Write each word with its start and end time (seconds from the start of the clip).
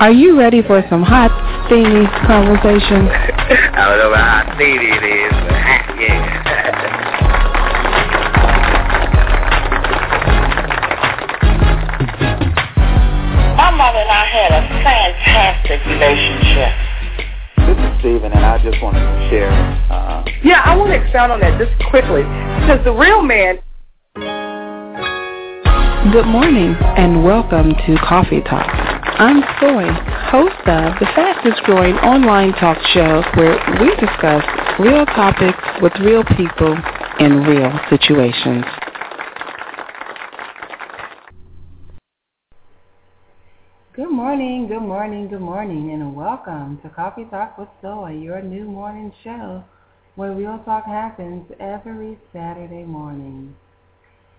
Are 0.00 0.10
you 0.10 0.38
ready 0.38 0.62
for 0.62 0.84
some 0.90 1.02
hot, 1.02 1.30
steamy 1.66 2.06
conversation? 2.26 3.08
I 3.08 3.88
don't 3.88 3.98
know 3.98 4.08
about 4.12 4.46
how 4.46 4.54
steamy 4.56 4.86
it 4.90 5.04
is, 5.04 5.32
but 5.32 5.54
hot, 5.54 6.00
yeah. 6.00 7.34
My 13.56 13.70
mother 13.70 13.98
and 13.98 14.10
I 14.10 14.24
had 14.26 14.50
a 14.52 14.62
fantastic 14.82 15.80
relationship. 15.86 16.72
This 17.64 17.78
is 17.78 18.00
Steven, 18.00 18.32
and 18.32 18.44
I 18.44 18.58
just 18.62 18.82
want 18.82 18.96
to 18.96 19.28
share. 19.30 19.50
Uh, 19.90 20.24
Yeah, 20.42 20.60
I 20.64 20.76
want 20.76 20.90
to 20.90 21.00
expound 21.00 21.32
on 21.32 21.40
that 21.40 21.58
just 21.58 21.72
quickly. 21.88 22.22
Because 22.60 22.84
the 22.84 22.92
real 22.92 23.22
man 23.22 23.58
Good 26.14 26.26
morning 26.26 26.76
and 26.96 27.24
welcome 27.24 27.74
to 27.74 27.96
Coffee 28.06 28.40
Talk. 28.42 28.70
I'm 29.18 29.42
Soy, 29.58 29.82
host 30.30 30.54
of 30.62 30.94
the 31.00 31.06
fastest 31.06 31.60
growing 31.64 31.96
online 32.06 32.52
talk 32.52 32.78
show 32.94 33.20
where 33.34 33.58
we 33.80 33.90
discuss 33.96 34.44
real 34.78 35.04
topics 35.06 35.58
with 35.82 35.92
real 35.98 36.22
people 36.22 36.78
in 37.18 37.42
real 37.42 37.68
situations. 37.90 38.64
Good 43.96 44.12
morning, 44.12 44.68
good 44.68 44.82
morning, 44.82 45.26
good 45.26 45.40
morning, 45.40 45.90
and 45.90 46.14
welcome 46.14 46.78
to 46.84 46.90
Coffee 46.90 47.24
Talk 47.24 47.58
with 47.58 47.68
Soy, 47.82 48.12
your 48.12 48.40
new 48.40 48.66
morning 48.66 49.12
show 49.24 49.64
where 50.14 50.32
real 50.32 50.62
talk 50.64 50.84
happens 50.84 51.50
every 51.58 52.16
Saturday 52.32 52.84
morning. 52.84 53.56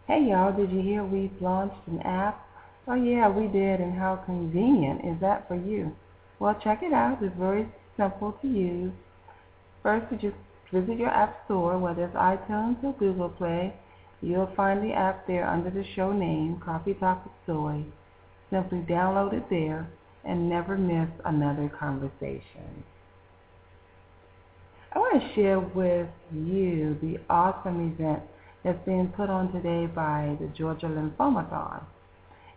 Hey 0.07 0.27
y'all, 0.29 0.55
did 0.55 0.71
you 0.71 0.81
hear 0.81 1.03
we've 1.03 1.41
launched 1.41 1.87
an 1.87 1.99
app? 2.03 2.45
Oh 2.87 2.93
yeah, 2.93 3.27
we 3.27 3.47
did, 3.47 3.81
and 3.81 3.97
how 3.97 4.17
convenient 4.17 5.03
is 5.03 5.19
that 5.19 5.47
for 5.47 5.55
you? 5.55 5.95
Well, 6.37 6.53
check 6.63 6.83
it 6.83 6.93
out. 6.93 7.23
It's 7.23 7.35
very 7.39 7.67
simple 7.97 8.33
to 8.43 8.47
use. 8.47 8.93
First, 9.81 10.05
you 10.11 10.19
just 10.19 10.35
visit 10.71 10.99
your 10.99 11.09
app 11.09 11.43
store, 11.45 11.79
whether 11.79 12.05
it's 12.05 12.15
iTunes 12.15 12.83
or 12.83 12.93
Google 12.99 13.29
Play. 13.29 13.73
You'll 14.21 14.53
find 14.55 14.83
the 14.83 14.93
app 14.93 15.25
there 15.25 15.47
under 15.47 15.71
the 15.71 15.83
show 15.95 16.13
name, 16.13 16.61
Coffee 16.63 16.93
Talk 16.93 17.23
with 17.25 17.33
Soy. 17.47 17.83
Simply 18.51 18.85
download 18.87 19.33
it 19.33 19.49
there 19.49 19.89
and 20.23 20.47
never 20.47 20.77
miss 20.77 21.09
another 21.25 21.67
conversation. 21.67 22.83
I 24.93 24.99
want 24.99 25.19
to 25.19 25.33
share 25.33 25.59
with 25.59 26.09
you 26.31 26.95
the 27.01 27.19
awesome 27.27 27.91
event 27.91 28.21
that's 28.65 28.83
being 28.83 29.07
put 29.15 29.29
on 29.29 29.53
today 29.53 29.85
by 29.85 30.35
the 30.41 30.47
Georgia 30.57 30.87
Lymphomathon. 30.87 31.83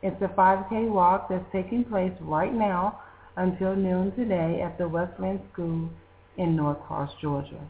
It's 0.03 0.21
a 0.23 0.29
5K 0.29 0.91
walk 0.91 1.29
that's 1.29 1.45
taking 1.53 1.85
place 1.85 2.15
right 2.23 2.53
now 2.53 3.01
until 3.37 3.77
noon 3.77 4.13
today 4.17 4.63
at 4.65 4.79
the 4.79 4.89
Wesleyan 4.89 5.43
School 5.53 5.91
in 6.39 6.57
Norcross, 6.57 7.11
Georgia. 7.21 7.61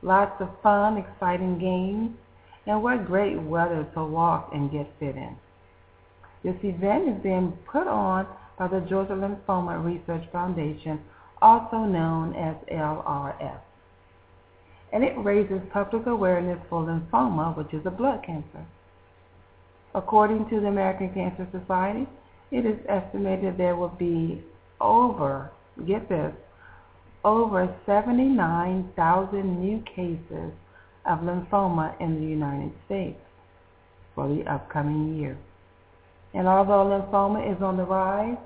Lots 0.00 0.40
of 0.40 0.48
fun, 0.62 0.96
exciting 0.96 1.58
games, 1.58 2.16
and 2.66 2.82
what 2.82 3.06
great 3.06 3.40
weather 3.42 3.86
to 3.92 4.04
walk 4.04 4.50
and 4.54 4.72
get 4.72 4.90
fit 4.98 5.14
in. 5.14 5.36
This 6.42 6.56
event 6.62 7.08
is 7.08 7.22
being 7.22 7.52
put 7.70 7.86
on 7.86 8.26
by 8.58 8.68
the 8.68 8.80
Georgia 8.88 9.12
Lymphoma 9.12 9.84
Research 9.84 10.26
Foundation, 10.32 10.98
also 11.42 11.80
known 11.80 12.34
as 12.34 12.56
LRF. 12.72 13.65
And 14.92 15.04
it 15.04 15.14
raises 15.18 15.60
public 15.72 16.06
awareness 16.06 16.58
for 16.68 16.82
lymphoma, 16.82 17.56
which 17.56 17.72
is 17.74 17.84
a 17.86 17.90
blood 17.90 18.22
cancer. 18.24 18.64
According 19.94 20.48
to 20.50 20.60
the 20.60 20.68
American 20.68 21.12
Cancer 21.12 21.48
Society, 21.52 22.06
it 22.50 22.64
is 22.64 22.78
estimated 22.88 23.58
there 23.58 23.76
will 23.76 23.88
be 23.98 24.42
over, 24.80 25.50
get 25.86 26.08
this, 26.08 26.32
over 27.24 27.74
79,000 27.86 29.60
new 29.60 29.82
cases 29.94 30.52
of 31.06 31.20
lymphoma 31.20 32.00
in 32.00 32.20
the 32.20 32.26
United 32.26 32.72
States 32.86 33.18
for 34.14 34.28
the 34.28 34.44
upcoming 34.50 35.16
year. 35.16 35.36
And 36.34 36.46
although 36.46 36.84
lymphoma 36.84 37.50
is 37.50 37.62
on 37.62 37.76
the 37.76 37.84
rise, 37.84 38.36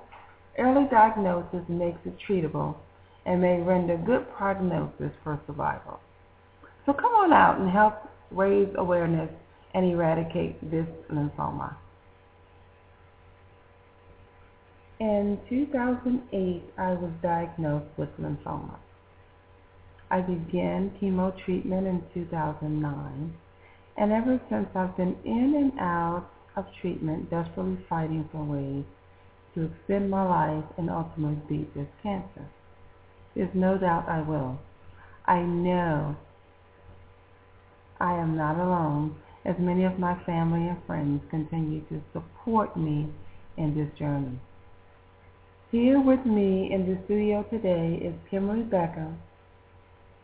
early 0.58 0.86
diagnosis 0.90 1.68
makes 1.68 1.98
it 2.04 2.16
treatable 2.26 2.76
and 3.26 3.40
may 3.40 3.60
render 3.60 3.96
good 3.96 4.26
prognosis 4.36 5.12
for 5.22 5.40
survival. 5.46 6.00
So 6.86 6.92
come 6.92 7.12
on 7.12 7.32
out 7.32 7.58
and 7.60 7.70
help 7.70 7.94
raise 8.30 8.68
awareness 8.76 9.30
and 9.74 9.90
eradicate 9.90 10.70
this 10.70 10.86
lymphoma. 11.12 11.76
In 14.98 15.38
2008, 15.48 16.62
I 16.76 16.92
was 16.92 17.10
diagnosed 17.22 17.86
with 17.96 18.10
lymphoma. 18.20 18.76
I 20.10 20.20
began 20.20 20.92
chemo 21.00 21.32
treatment 21.44 21.86
in 21.86 22.02
2009, 22.12 23.34
and 23.96 24.12
ever 24.12 24.40
since 24.50 24.68
I've 24.74 24.96
been 24.96 25.16
in 25.24 25.54
and 25.56 25.72
out 25.80 26.26
of 26.56 26.66
treatment, 26.80 27.30
desperately 27.30 27.78
fighting 27.88 28.28
for 28.32 28.44
ways 28.44 28.84
to 29.54 29.70
extend 29.72 30.10
my 30.10 30.24
life 30.24 30.64
and 30.76 30.90
ultimately 30.90 31.38
beat 31.48 31.74
this 31.74 31.88
cancer. 32.02 32.46
There's 33.34 33.54
no 33.54 33.78
doubt 33.78 34.08
I 34.08 34.20
will. 34.20 34.58
I 35.26 35.40
know 35.40 36.16
I 38.00 38.14
am 38.14 38.36
not 38.36 38.56
alone 38.56 39.16
as 39.44 39.56
many 39.58 39.84
of 39.84 39.98
my 39.98 40.18
family 40.24 40.68
and 40.68 40.78
friends 40.86 41.22
continue 41.30 41.82
to 41.88 42.00
support 42.12 42.76
me 42.76 43.08
in 43.56 43.74
this 43.74 43.98
journey. 43.98 44.38
Here 45.70 46.00
with 46.00 46.24
me 46.26 46.72
in 46.72 46.86
the 46.86 46.98
studio 47.04 47.44
today 47.44 48.00
is 48.02 48.14
Kimberly 48.30 48.62
Beckem, 48.62 49.16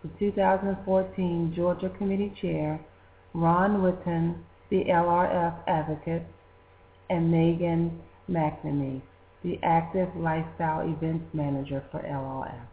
the 0.03 0.09
2014 0.19 1.53
Georgia 1.55 1.91
Committee 1.99 2.33
Chair, 2.41 2.81
Ron 3.33 3.83
Whitton, 3.83 4.45
the 4.71 4.85
LRF 4.85 5.57
advocate, 5.69 6.27
and 7.11 7.33
Meghan 7.33 7.99
McNamee, 8.29 9.03
the 9.45 9.59
Active 9.63 10.09
Lifestyle 10.17 10.81
Events 10.81 11.27
Manager 11.33 11.85
for 11.93 12.01
LRF. 12.01 12.67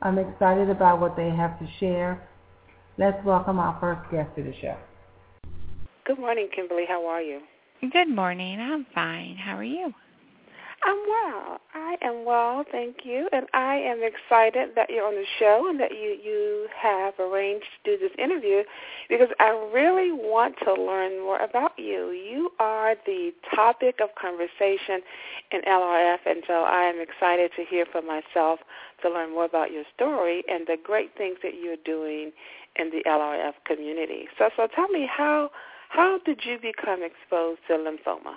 I'm 0.00 0.18
excited 0.18 0.68
about 0.68 1.00
what 1.00 1.16
they 1.16 1.30
have 1.30 1.58
to 1.60 1.68
share. 1.78 2.26
Let's 2.98 3.24
welcome 3.24 3.58
our 3.58 3.78
first 3.80 4.10
guest 4.10 4.36
to 4.36 4.42
the 4.42 4.52
show. 4.60 4.76
Good 6.04 6.18
morning, 6.18 6.48
Kimberly. 6.54 6.84
How 6.86 7.06
are 7.06 7.22
you? 7.22 7.40
Good 7.80 8.08
morning. 8.08 8.60
I'm 8.60 8.86
fine. 8.94 9.36
How 9.36 9.56
are 9.56 9.64
you? 9.64 9.94
I'm 10.84 10.98
well. 11.08 11.60
I 11.74 11.96
am 12.02 12.24
well, 12.24 12.64
thank 12.70 13.04
you. 13.04 13.28
And 13.32 13.46
I 13.54 13.76
am 13.76 14.00
excited 14.02 14.70
that 14.74 14.90
you're 14.90 15.06
on 15.06 15.14
the 15.14 15.26
show 15.38 15.68
and 15.68 15.78
that 15.78 15.92
you, 15.92 16.18
you 16.22 16.68
have 16.76 17.14
arranged 17.20 17.66
to 17.84 17.96
do 17.96 17.98
this 17.98 18.10
interview 18.18 18.64
because 19.08 19.28
I 19.38 19.50
really 19.72 20.10
want 20.10 20.56
to 20.64 20.74
learn 20.74 21.20
more 21.20 21.38
about 21.38 21.72
you. 21.78 22.10
You 22.10 22.50
are 22.58 22.96
the 23.06 23.30
topic 23.54 24.00
of 24.02 24.08
conversation 24.20 25.02
in 25.52 25.60
LRF, 25.62 26.18
and 26.26 26.42
so 26.48 26.64
I 26.64 26.82
am 26.82 27.00
excited 27.00 27.52
to 27.56 27.64
hear 27.64 27.86
for 27.90 28.02
myself 28.02 28.58
to 29.02 29.08
learn 29.08 29.30
more 29.30 29.44
about 29.44 29.70
your 29.70 29.84
story 29.94 30.42
and 30.48 30.66
the 30.66 30.76
great 30.82 31.16
things 31.16 31.38
that 31.44 31.52
you're 31.62 31.76
doing 31.84 32.32
in 32.76 32.90
the 32.90 33.02
LRF 33.08 33.54
community. 33.66 34.26
So, 34.38 34.48
so 34.56 34.66
tell 34.74 34.88
me 34.88 35.08
how 35.10 35.50
how 35.88 36.18
did 36.24 36.40
you 36.44 36.58
become 36.58 37.02
exposed 37.02 37.60
to 37.68 37.74
lymphoma? 37.74 38.36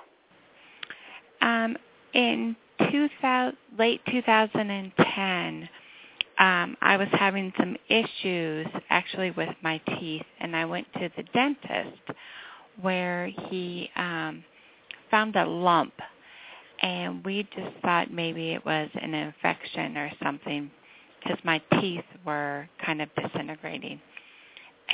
Um, 1.41 1.77
in 2.13 2.55
2000, 2.91 3.55
late 3.79 4.01
2010, 4.11 5.69
um, 6.37 6.77
I 6.81 6.97
was 6.97 7.07
having 7.13 7.53
some 7.57 7.77
issues 7.87 8.67
actually 8.89 9.31
with 9.31 9.55
my 9.61 9.77
teeth, 9.99 10.25
and 10.41 10.53
I 10.53 10.65
went 10.65 10.91
to 10.93 11.09
the 11.15 11.23
dentist 11.33 12.01
where 12.81 13.27
he 13.49 13.89
um, 13.95 14.43
found 15.09 15.37
a 15.37 15.45
lump, 15.45 15.93
and 16.81 17.23
we 17.23 17.47
just 17.55 17.75
thought 17.81 18.11
maybe 18.11 18.51
it 18.51 18.65
was 18.65 18.89
an 18.95 19.13
infection 19.13 19.95
or 19.95 20.11
something 20.21 20.69
because 21.23 21.39
my 21.45 21.61
teeth 21.79 22.03
were 22.25 22.67
kind 22.85 23.01
of 23.01 23.09
disintegrating. 23.15 24.01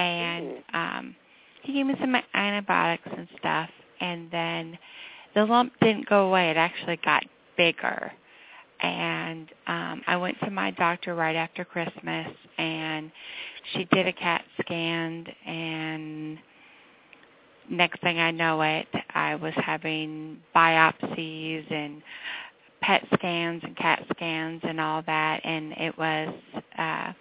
And 0.01 0.63
um, 0.73 1.15
he 1.63 1.73
gave 1.73 1.85
me 1.85 1.95
some 1.99 2.15
antibiotics 2.33 3.07
and 3.15 3.27
stuff, 3.39 3.69
and 3.99 4.29
then 4.31 4.77
the 5.35 5.45
lump 5.45 5.73
didn't 5.81 6.09
go 6.09 6.27
away. 6.27 6.49
It 6.49 6.57
actually 6.57 6.99
got 7.03 7.23
bigger. 7.57 8.11
And 8.81 9.47
um 9.67 10.01
I 10.07 10.17
went 10.17 10.39
to 10.39 10.49
my 10.49 10.71
doctor 10.71 11.13
right 11.13 11.35
after 11.35 11.63
Christmas 11.63 12.27
and 12.57 13.11
she 13.73 13.85
did 13.91 14.07
a 14.07 14.13
CAT 14.13 14.43
scan 14.59 15.27
and 15.45 16.39
next 17.69 18.01
thing 18.01 18.17
I 18.17 18.31
know 18.31 18.61
it, 18.63 18.87
I 19.13 19.35
was 19.35 19.53
having 19.55 20.39
biopsies 20.55 21.71
and 21.71 22.01
PET 22.81 23.05
scans 23.13 23.61
and 23.63 23.77
CAT 23.77 24.03
scans 24.15 24.61
and 24.63 24.81
all 24.81 25.03
that 25.05 25.41
and 25.43 25.73
it 25.73 25.95
was 25.95 26.33
uh 26.79 27.13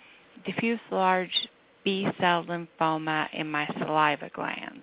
diffuse 0.47 0.81
large 0.91 1.49
B 1.85 2.07
cell 2.21 2.45
lymphoma 2.45 3.29
in 3.33 3.51
my 3.51 3.67
saliva 3.79 4.31
glands 4.35 4.83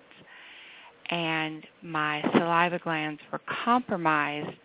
and 1.10 1.66
my 1.82 2.22
saliva 2.32 2.78
glands 2.78 3.20
were 3.32 3.40
compromised 3.64 4.58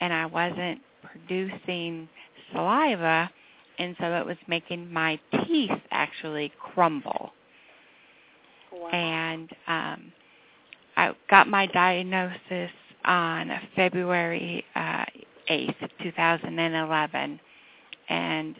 and 0.00 0.12
I 0.12 0.26
wasn't 0.26 0.80
producing 1.02 2.08
saliva 2.52 3.30
and 3.78 3.96
so 3.98 4.14
it 4.14 4.24
was 4.24 4.36
making 4.48 4.92
my 4.92 5.18
teeth 5.46 5.70
actually 5.90 6.52
crumble. 6.58 7.32
Wow. 8.72 8.88
And 8.88 9.50
um 9.66 10.12
I 10.96 11.12
got 11.30 11.48
my 11.48 11.66
diagnosis 11.66 12.70
on 13.04 13.50
February 13.76 14.64
uh 14.74 15.04
8th, 15.50 15.88
2011 16.02 17.40
and 18.08 18.56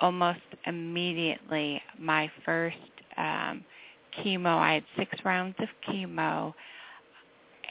almost 0.00 0.40
immediately 0.66 1.80
my 1.98 2.30
first 2.44 2.76
um 3.16 3.64
chemo. 4.18 4.56
I 4.58 4.74
had 4.74 4.84
six 4.96 5.12
rounds 5.24 5.56
of 5.58 5.68
chemo, 5.88 6.54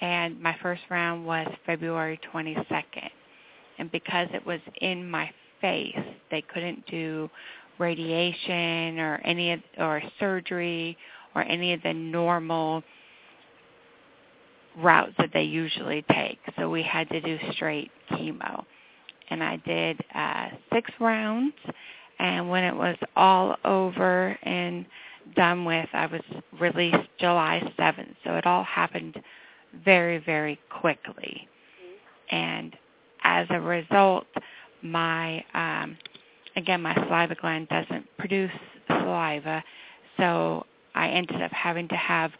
and 0.02 0.42
my 0.42 0.56
first 0.62 0.82
round 0.90 1.26
was 1.26 1.48
February 1.66 2.20
22nd. 2.34 3.10
And 3.80 3.92
because 3.92 4.28
it 4.34 4.46
was 4.46 4.60
in 4.82 5.10
my 5.10 5.30
face, 5.62 5.98
they 6.30 6.42
couldn't 6.42 6.86
do 6.88 7.30
radiation 7.80 9.00
or 9.00 9.20
any 9.24 9.54
of, 9.54 9.60
or 9.80 10.02
surgery 10.20 10.98
or 11.36 11.42
any 11.44 11.74
of 11.74 11.82
the 11.84 11.94
normal 11.94 12.84
routes 14.78 15.14
that 15.18 15.30
they 15.34 15.44
usually 15.44 16.04
take. 16.12 16.40
So 16.58 16.70
we 16.70 16.84
had 16.84 17.10
to 17.10 17.22
do 17.22 17.38
straight 17.54 17.92
chemo. 18.12 18.66
And 19.30 19.44
I 19.44 19.58
did 19.66 20.00
uh 20.14 20.50
six 20.72 20.92
rounds 21.00 21.54
and 22.24 22.50
when 22.50 22.64
it 22.64 22.74
was 22.74 22.96
all 23.18 23.58
over 23.66 24.30
and 24.44 24.86
done 25.36 25.66
with, 25.66 25.90
I 25.92 26.06
was 26.06 26.22
released 26.58 27.10
July 27.20 27.62
7th. 27.78 28.16
So 28.24 28.36
it 28.36 28.46
all 28.48 28.64
happened 28.64 29.22
very, 29.84 30.20
very 30.20 30.58
quickly. 30.70 31.50
And 32.32 32.76
as 33.26 33.46
a 33.50 33.60
result, 33.60 34.26
my, 34.82 35.44
um, 35.54 35.98
again, 36.56 36.82
my 36.82 36.96
saliva 36.96 37.36
gland 37.36 37.68
doesn't 37.68 38.06
produce 38.18 38.52
saliva. 38.88 39.62
So 40.16 40.66
I 40.96 41.10
ended 41.10 41.42
up 41.42 41.52
having 41.52 41.90
to 41.90 41.96
have 41.96 42.32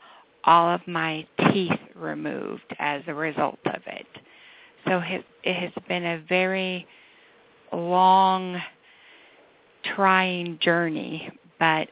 all 0.46 0.74
of 0.74 0.80
my 0.88 1.28
teeth 1.52 1.72
removed 1.94 2.74
as 2.80 3.02
a 3.08 3.14
result 3.14 3.60
of 3.66 3.82
it. 3.86 4.08
So 4.88 5.02
it 5.44 5.56
has 5.56 5.72
been 5.90 6.06
a 6.06 6.24
very 6.30 6.88
long, 7.74 8.62
trying 9.96 10.60
journey, 10.62 11.30
but 11.60 11.88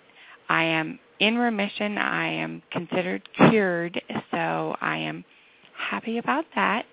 I 0.49 0.63
am 0.63 0.99
in 1.19 1.37
remission. 1.37 1.97
I 1.97 2.27
am 2.27 2.61
considered 2.71 3.27
cured, 3.35 4.01
so 4.31 4.75
I 4.81 4.97
am 4.97 5.23
happy 5.75 6.17
about 6.17 6.45
that. 6.55 6.85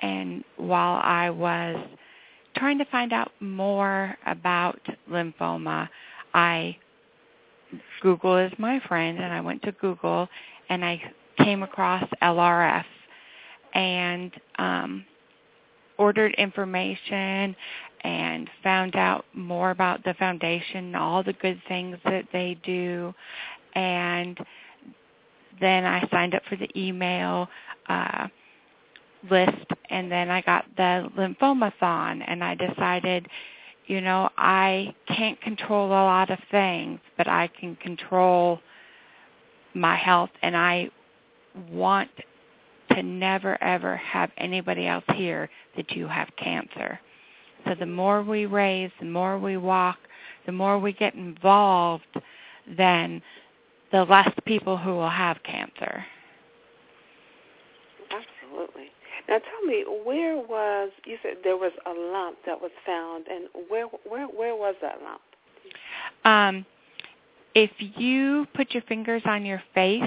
And 0.00 0.44
while 0.56 1.00
I 1.02 1.30
was 1.30 1.76
trying 2.56 2.78
to 2.78 2.84
find 2.86 3.12
out 3.12 3.32
more 3.40 4.16
about 4.26 4.80
lymphoma, 5.10 5.88
I 6.34 6.76
Google 8.00 8.36
is 8.38 8.52
my 8.58 8.80
friend 8.88 9.18
and 9.18 9.32
I 9.32 9.40
went 9.40 9.62
to 9.62 9.72
Google 9.72 10.28
and 10.68 10.84
I 10.84 11.00
came 11.38 11.62
across 11.62 12.04
LRF 12.22 12.84
and 13.74 14.32
um 14.58 15.04
ordered 16.00 16.34
information 16.38 17.54
and 18.02 18.48
found 18.62 18.96
out 18.96 19.26
more 19.34 19.70
about 19.70 20.02
the 20.04 20.14
foundation, 20.14 20.94
all 20.94 21.22
the 21.22 21.34
good 21.34 21.60
things 21.68 21.98
that 22.06 22.24
they 22.32 22.56
do, 22.64 23.14
and 23.74 24.38
then 25.60 25.84
I 25.84 26.08
signed 26.10 26.34
up 26.34 26.42
for 26.48 26.56
the 26.56 26.70
email 26.74 27.46
uh, 27.90 28.28
list, 29.30 29.66
and 29.90 30.10
then 30.10 30.30
I 30.30 30.40
got 30.40 30.64
the 30.78 31.10
lymphomathon, 31.18 32.24
and 32.26 32.42
I 32.42 32.54
decided, 32.54 33.28
you 33.86 34.00
know, 34.00 34.30
I 34.38 34.94
can't 35.06 35.38
control 35.42 35.88
a 35.88 35.92
lot 35.92 36.30
of 36.30 36.38
things, 36.50 36.98
but 37.18 37.28
I 37.28 37.50
can 37.60 37.76
control 37.76 38.60
my 39.74 39.96
health, 39.96 40.30
and 40.40 40.56
I 40.56 40.88
want 41.70 42.08
to 42.94 43.02
never 43.02 43.62
ever 43.62 43.96
have 43.96 44.30
anybody 44.36 44.86
else 44.86 45.04
hear 45.14 45.48
that 45.76 45.92
you 45.92 46.06
have 46.06 46.28
cancer. 46.36 47.00
So 47.66 47.74
the 47.78 47.86
more 47.86 48.22
we 48.22 48.46
raise, 48.46 48.90
the 49.00 49.06
more 49.06 49.38
we 49.38 49.56
walk, 49.56 49.98
the 50.46 50.52
more 50.52 50.78
we 50.78 50.92
get 50.92 51.14
involved, 51.14 52.04
then 52.76 53.22
the 53.92 54.04
less 54.04 54.30
people 54.46 54.76
who 54.76 54.90
will 54.90 55.10
have 55.10 55.38
cancer. 55.42 56.04
Absolutely. 58.10 58.86
Now 59.28 59.38
tell 59.38 59.66
me, 59.66 59.84
where 60.04 60.36
was 60.36 60.90
you 61.04 61.16
said 61.22 61.34
there 61.44 61.56
was 61.56 61.72
a 61.86 61.90
lump 61.90 62.38
that 62.46 62.60
was 62.60 62.70
found, 62.84 63.26
and 63.28 63.48
where 63.68 63.86
where 63.86 64.26
where 64.26 64.56
was 64.56 64.74
that 64.82 64.98
lump? 65.02 65.20
Um, 66.24 66.66
if 67.54 67.70
you 67.78 68.46
put 68.54 68.72
your 68.72 68.82
fingers 68.84 69.22
on 69.24 69.44
your 69.44 69.62
face 69.74 70.02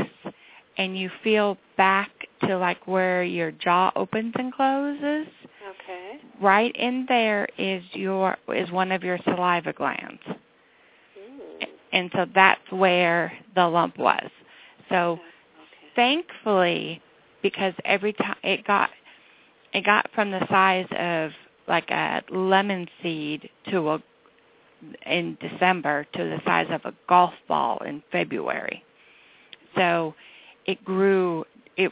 and 0.77 0.97
you 0.97 1.09
feel 1.23 1.57
back 1.77 2.09
to 2.47 2.57
like 2.57 2.87
where 2.87 3.23
your 3.23 3.51
jaw 3.51 3.91
opens 3.95 4.33
and 4.37 4.53
closes, 4.53 5.27
Okay. 5.69 6.19
Right 6.41 6.75
in 6.75 7.05
there 7.07 7.47
is 7.57 7.83
your 7.93 8.37
is 8.49 8.71
one 8.71 8.91
of 8.91 9.03
your 9.03 9.17
saliva 9.23 9.73
glands. 9.73 10.21
Mm. 10.27 11.67
And 11.91 12.11
so 12.13 12.25
that's 12.33 12.71
where 12.71 13.33
the 13.55 13.67
lump 13.67 13.97
was. 13.97 14.29
So 14.89 15.19
Okay. 15.19 15.91
thankfully 15.95 17.01
because 17.41 17.73
every 17.85 18.13
time 18.13 18.37
it 18.43 18.65
got 18.65 18.89
it 19.73 19.85
got 19.85 20.09
from 20.13 20.31
the 20.31 20.45
size 20.49 20.87
of 20.97 21.31
like 21.67 21.89
a 21.89 22.21
lemon 22.29 22.87
seed 23.01 23.49
to 23.69 23.89
a 23.91 24.03
in 25.05 25.37
December 25.39 26.05
to 26.13 26.23
the 26.23 26.41
size 26.45 26.67
of 26.71 26.81
a 26.83 26.93
golf 27.07 27.33
ball 27.47 27.77
in 27.85 28.03
February. 28.11 28.83
So 29.77 30.13
it 30.65 30.83
grew 30.83 31.45
it 31.77 31.91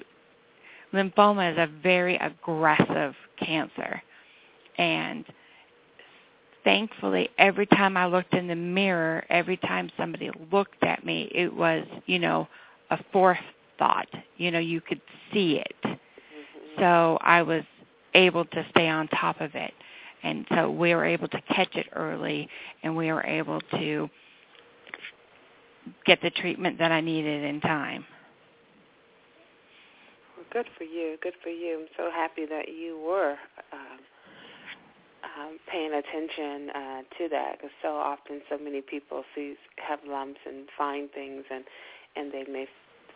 lymphoma 0.94 1.52
is 1.52 1.58
a 1.58 1.68
very 1.82 2.18
aggressive 2.18 3.16
cancer. 3.40 4.02
And 4.78 5.26
thankfully 6.64 7.30
every 7.38 7.66
time 7.66 7.98
I 7.98 8.06
looked 8.06 8.34
in 8.34 8.48
the 8.48 8.56
mirror, 8.56 9.24
every 9.30 9.58
time 9.58 9.90
somebody 9.98 10.30
looked 10.52 10.84
at 10.84 11.06
me, 11.06 11.30
it 11.34 11.54
was, 11.54 11.86
you 12.06 12.20
know, 12.20 12.48
a 12.90 13.00
fourth 13.12 13.38
thought. 13.78 14.10
You 14.38 14.52
know, 14.52 14.60
you 14.60 14.82
could 14.82 15.02
see 15.34 15.62
it. 15.64 15.76
Mm-hmm. 15.84 16.82
So 16.82 17.18
I 17.22 17.42
was 17.42 17.64
able 18.14 18.46
to 18.46 18.66
stay 18.72 18.88
on 18.88 19.08
top 19.08 19.42
of 19.42 19.56
it. 19.56 19.74
And 20.24 20.46
so 20.54 20.70
we 20.70 20.94
were 20.94 21.06
able 21.06 21.28
to 21.30 21.42
catch 21.42 21.76
it 21.76 21.88
early 21.94 22.48
and 22.84 22.96
we 22.96 23.12
were 23.12 23.24
able 23.24 23.60
to 23.72 24.10
get 26.06 26.22
the 26.22 26.30
treatment 26.30 26.78
that 26.78 26.92
I 26.92 27.02
needed 27.02 27.44
in 27.44 27.60
time. 27.62 28.06
Good 30.52 30.68
for 30.78 30.84
you. 30.84 31.18
Good 31.22 31.34
for 31.42 31.50
you. 31.50 31.82
I'm 31.82 31.88
so 31.98 32.12
happy 32.12 32.46
that 32.46 32.68
you 32.70 33.00
were 33.00 33.38
um, 33.72 34.00
um, 35.24 35.60
paying 35.72 35.94
attention 35.94 36.70
uh, 36.72 37.02
to 37.18 37.30
that 37.30 37.58
because 37.58 37.72
so 37.82 37.96
often 37.96 38.42
so 38.50 38.58
many 38.58 38.82
people 38.82 39.24
see 39.34 39.56
have 39.78 40.00
lumps 40.08 40.40
and 40.46 40.68
find 40.78 41.10
things 41.12 41.46
and 41.50 41.64
and 42.16 42.34
they 42.34 42.44
may 42.52 42.68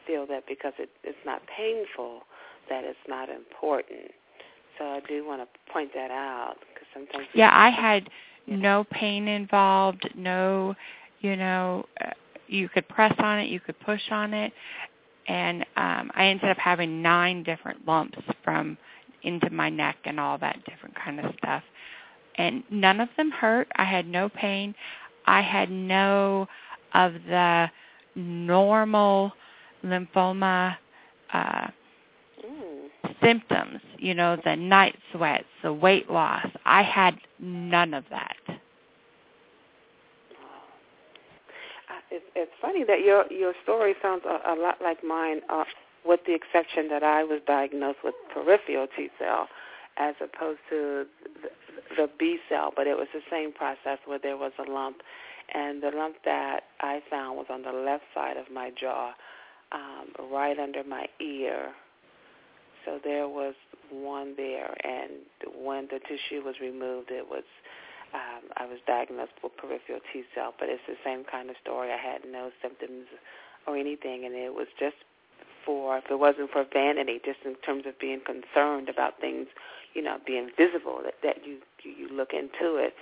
feel 0.07 0.25
that 0.27 0.43
because 0.47 0.73
it, 0.79 0.89
it's 1.03 1.17
not 1.25 1.41
painful 1.47 2.21
that 2.69 2.83
it's 2.83 2.97
not 3.07 3.29
important. 3.29 4.11
So 4.77 4.85
I 4.85 5.01
do 5.07 5.25
want 5.25 5.41
to 5.41 5.71
point 5.71 5.91
that 5.93 6.11
out 6.11 6.55
because 6.73 6.87
sometimes 6.93 7.27
yeah, 7.33 7.51
I 7.53 7.69
had 7.69 8.09
no 8.47 8.85
pain 8.91 9.27
involved, 9.27 10.09
no, 10.15 10.75
you 11.21 11.35
know, 11.35 11.85
uh, 12.03 12.11
you 12.47 12.69
could 12.69 12.87
press 12.87 13.13
on 13.19 13.39
it, 13.39 13.49
you 13.49 13.59
could 13.59 13.79
push 13.79 14.01
on 14.11 14.33
it, 14.33 14.53
and 15.27 15.61
um 15.75 16.11
I 16.13 16.27
ended 16.27 16.49
up 16.49 16.57
having 16.57 17.01
nine 17.01 17.43
different 17.43 17.85
lumps 17.87 18.17
from 18.43 18.77
into 19.23 19.49
my 19.49 19.69
neck 19.69 19.97
and 20.05 20.19
all 20.19 20.37
that 20.37 20.63
different 20.65 20.95
kind 20.95 21.19
of 21.19 21.33
stuff. 21.37 21.63
And 22.37 22.63
none 22.69 22.99
of 22.99 23.09
them 23.17 23.31
hurt. 23.31 23.67
I 23.75 23.85
had 23.85 24.07
no 24.07 24.29
pain. 24.29 24.75
I 25.25 25.41
had 25.41 25.71
no 25.71 26.47
of 26.93 27.13
the 27.27 27.69
normal 28.15 29.31
lymphoma 29.83 30.77
uh 31.33 31.67
mm. 32.45 32.89
symptoms, 33.21 33.81
you 33.97 34.13
know, 34.13 34.37
the 34.45 34.55
night 34.55 34.95
sweats, 35.11 35.45
the 35.63 35.73
weight 35.73 36.09
loss. 36.09 36.47
I 36.65 36.83
had 36.83 37.15
none 37.39 37.93
of 37.93 38.03
that. 38.09 38.35
Uh, 38.47 38.53
it's, 42.35 42.51
funny 42.61 42.83
that 42.85 43.01
your 43.01 43.25
your 43.31 43.53
story 43.63 43.95
sounds 44.01 44.23
a, 44.25 44.53
a 44.53 44.55
lot 44.55 44.77
like 44.81 45.03
mine, 45.03 45.41
uh, 45.49 45.63
with 46.05 46.21
the 46.27 46.33
exception 46.33 46.89
that 46.89 47.03
I 47.03 47.23
was 47.23 47.41
diagnosed 47.47 47.99
with 48.03 48.15
peripheral 48.33 48.87
T 48.95 49.09
cell, 49.19 49.47
as 49.97 50.15
opposed 50.21 50.59
to 50.69 51.05
the, 51.41 51.49
the 51.95 52.09
B 52.19 52.37
cell. 52.49 52.71
But 52.75 52.87
it 52.87 52.95
was 52.97 53.07
the 53.13 53.21
same 53.31 53.53
process 53.53 53.99
where 54.05 54.19
there 54.19 54.37
was 54.37 54.51
a 54.59 54.69
lump, 54.69 54.97
and 55.53 55.81
the 55.81 55.91
lump 55.95 56.17
that 56.25 56.61
I 56.81 57.01
found 57.09 57.37
was 57.37 57.47
on 57.49 57.63
the 57.63 57.71
left 57.71 58.03
side 58.13 58.37
of 58.37 58.51
my 58.53 58.71
jaw. 58.79 59.13
um, 59.71 60.31
right 60.31 60.57
under 60.59 60.83
my 60.83 61.07
ear. 61.19 61.71
So 62.85 62.99
there 63.03 63.27
was 63.27 63.55
one 63.91 64.35
there, 64.37 64.75
and 64.83 65.11
when 65.63 65.87
the 65.91 65.99
tissue 65.99 66.43
was 66.43 66.55
removed, 66.61 67.09
it 67.11 67.25
was 67.27 67.43
um, 68.15 68.47
I 68.55 68.65
was 68.65 68.79
diagnosed 68.87 69.35
with 69.43 69.57
peripheral 69.57 69.99
T 70.11 70.23
cell, 70.33 70.53
but 70.57 70.69
it's 70.69 70.87
the 70.87 70.95
same 71.03 71.25
kind 71.27 71.49
of 71.49 71.57
story. 71.61 71.91
I 71.91 71.99
had 71.99 72.23
no 72.23 72.51
symptoms 72.61 73.11
or 73.67 73.75
anything, 73.75 74.23
and 74.23 74.33
it 74.33 74.55
was 74.55 74.67
just 74.79 74.95
for 75.65 75.97
if 75.97 76.05
it 76.09 76.19
wasn't 76.19 76.51
for 76.51 76.63
vanity, 76.71 77.19
just 77.25 77.39
in 77.43 77.55
terms 77.55 77.83
of 77.85 77.99
being 77.99 78.21
concerned 78.23 78.87
about 78.87 79.19
things, 79.19 79.47
you 79.93 80.01
know, 80.01 80.17
being 80.25 80.49
visible 80.55 81.01
that 81.03 81.15
that 81.23 81.45
you 81.45 81.59
you 81.83 82.07
look 82.07 82.31
into 82.31 82.77
it. 82.77 82.93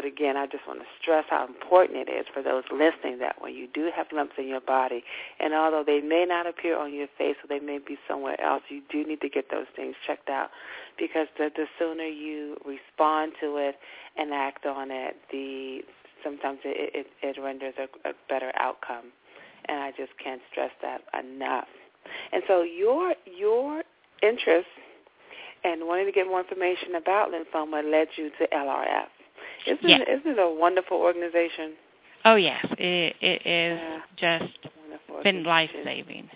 But 0.00 0.08
again, 0.08 0.34
I 0.38 0.46
just 0.46 0.66
want 0.66 0.80
to 0.80 0.86
stress 0.98 1.26
how 1.28 1.46
important 1.46 2.08
it 2.08 2.10
is 2.10 2.24
for 2.32 2.42
those 2.42 2.64
listening 2.72 3.18
that 3.18 3.36
when 3.38 3.52
you 3.52 3.68
do 3.74 3.90
have 3.94 4.06
lumps 4.14 4.32
in 4.38 4.48
your 4.48 4.62
body, 4.62 5.04
and 5.38 5.52
although 5.52 5.84
they 5.84 6.00
may 6.00 6.24
not 6.26 6.46
appear 6.46 6.78
on 6.78 6.94
your 6.94 7.06
face 7.18 7.36
or 7.44 7.48
they 7.50 7.62
may 7.62 7.76
be 7.76 7.98
somewhere 8.08 8.40
else, 8.40 8.62
you 8.70 8.80
do 8.90 9.04
need 9.04 9.20
to 9.20 9.28
get 9.28 9.50
those 9.50 9.66
things 9.76 9.94
checked 10.06 10.30
out 10.30 10.48
because 10.98 11.26
the, 11.36 11.50
the 11.54 11.66
sooner 11.78 12.06
you 12.06 12.56
respond 12.64 13.32
to 13.42 13.58
it 13.58 13.76
and 14.16 14.32
act 14.32 14.64
on 14.64 14.90
it, 14.90 15.16
the 15.30 15.82
sometimes 16.24 16.60
it, 16.64 17.06
it, 17.22 17.36
it 17.36 17.38
renders 17.38 17.74
a, 17.76 18.08
a 18.08 18.14
better 18.26 18.52
outcome. 18.58 19.12
And 19.68 19.80
I 19.80 19.90
just 19.90 20.12
can't 20.16 20.40
stress 20.50 20.70
that 20.80 21.02
enough. 21.12 21.68
And 22.32 22.42
so 22.48 22.62
your 22.62 23.12
your 23.26 23.82
interest 24.22 24.68
and 25.62 25.86
wanting 25.86 26.06
to 26.06 26.12
get 26.12 26.26
more 26.26 26.40
information 26.40 26.94
about 26.94 27.28
lymphoma 27.32 27.84
led 27.84 28.08
you 28.16 28.30
to 28.38 28.48
LRF. 28.48 29.19
Isn't 29.66 29.90
it, 29.90 30.08
isn't 30.08 30.32
it 30.32 30.38
a 30.38 30.48
wonderful 30.48 30.96
organization? 30.96 31.74
Oh 32.24 32.36
yes, 32.36 32.64
it, 32.78 33.16
it 33.20 33.46
is 33.46 33.80
yeah. 33.80 34.00
just 34.16 35.24
been 35.24 35.44
life 35.44 35.70
saving. 35.84 36.28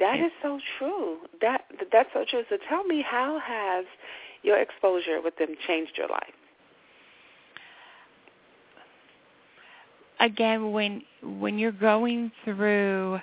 That 0.00 0.18
is 0.18 0.32
so 0.42 0.58
true. 0.78 1.18
That 1.40 1.64
that's 1.92 2.08
so 2.12 2.24
true. 2.28 2.42
So 2.48 2.56
tell 2.68 2.84
me, 2.84 3.04
how 3.08 3.40
has 3.44 3.84
your 4.42 4.60
exposure 4.60 5.20
with 5.22 5.36
them 5.36 5.54
changed 5.66 5.92
your 5.96 6.08
life? 6.08 6.22
Again, 10.20 10.72
when 10.72 11.02
when 11.22 11.58
you're 11.58 11.72
going 11.72 12.30
through 12.44 13.20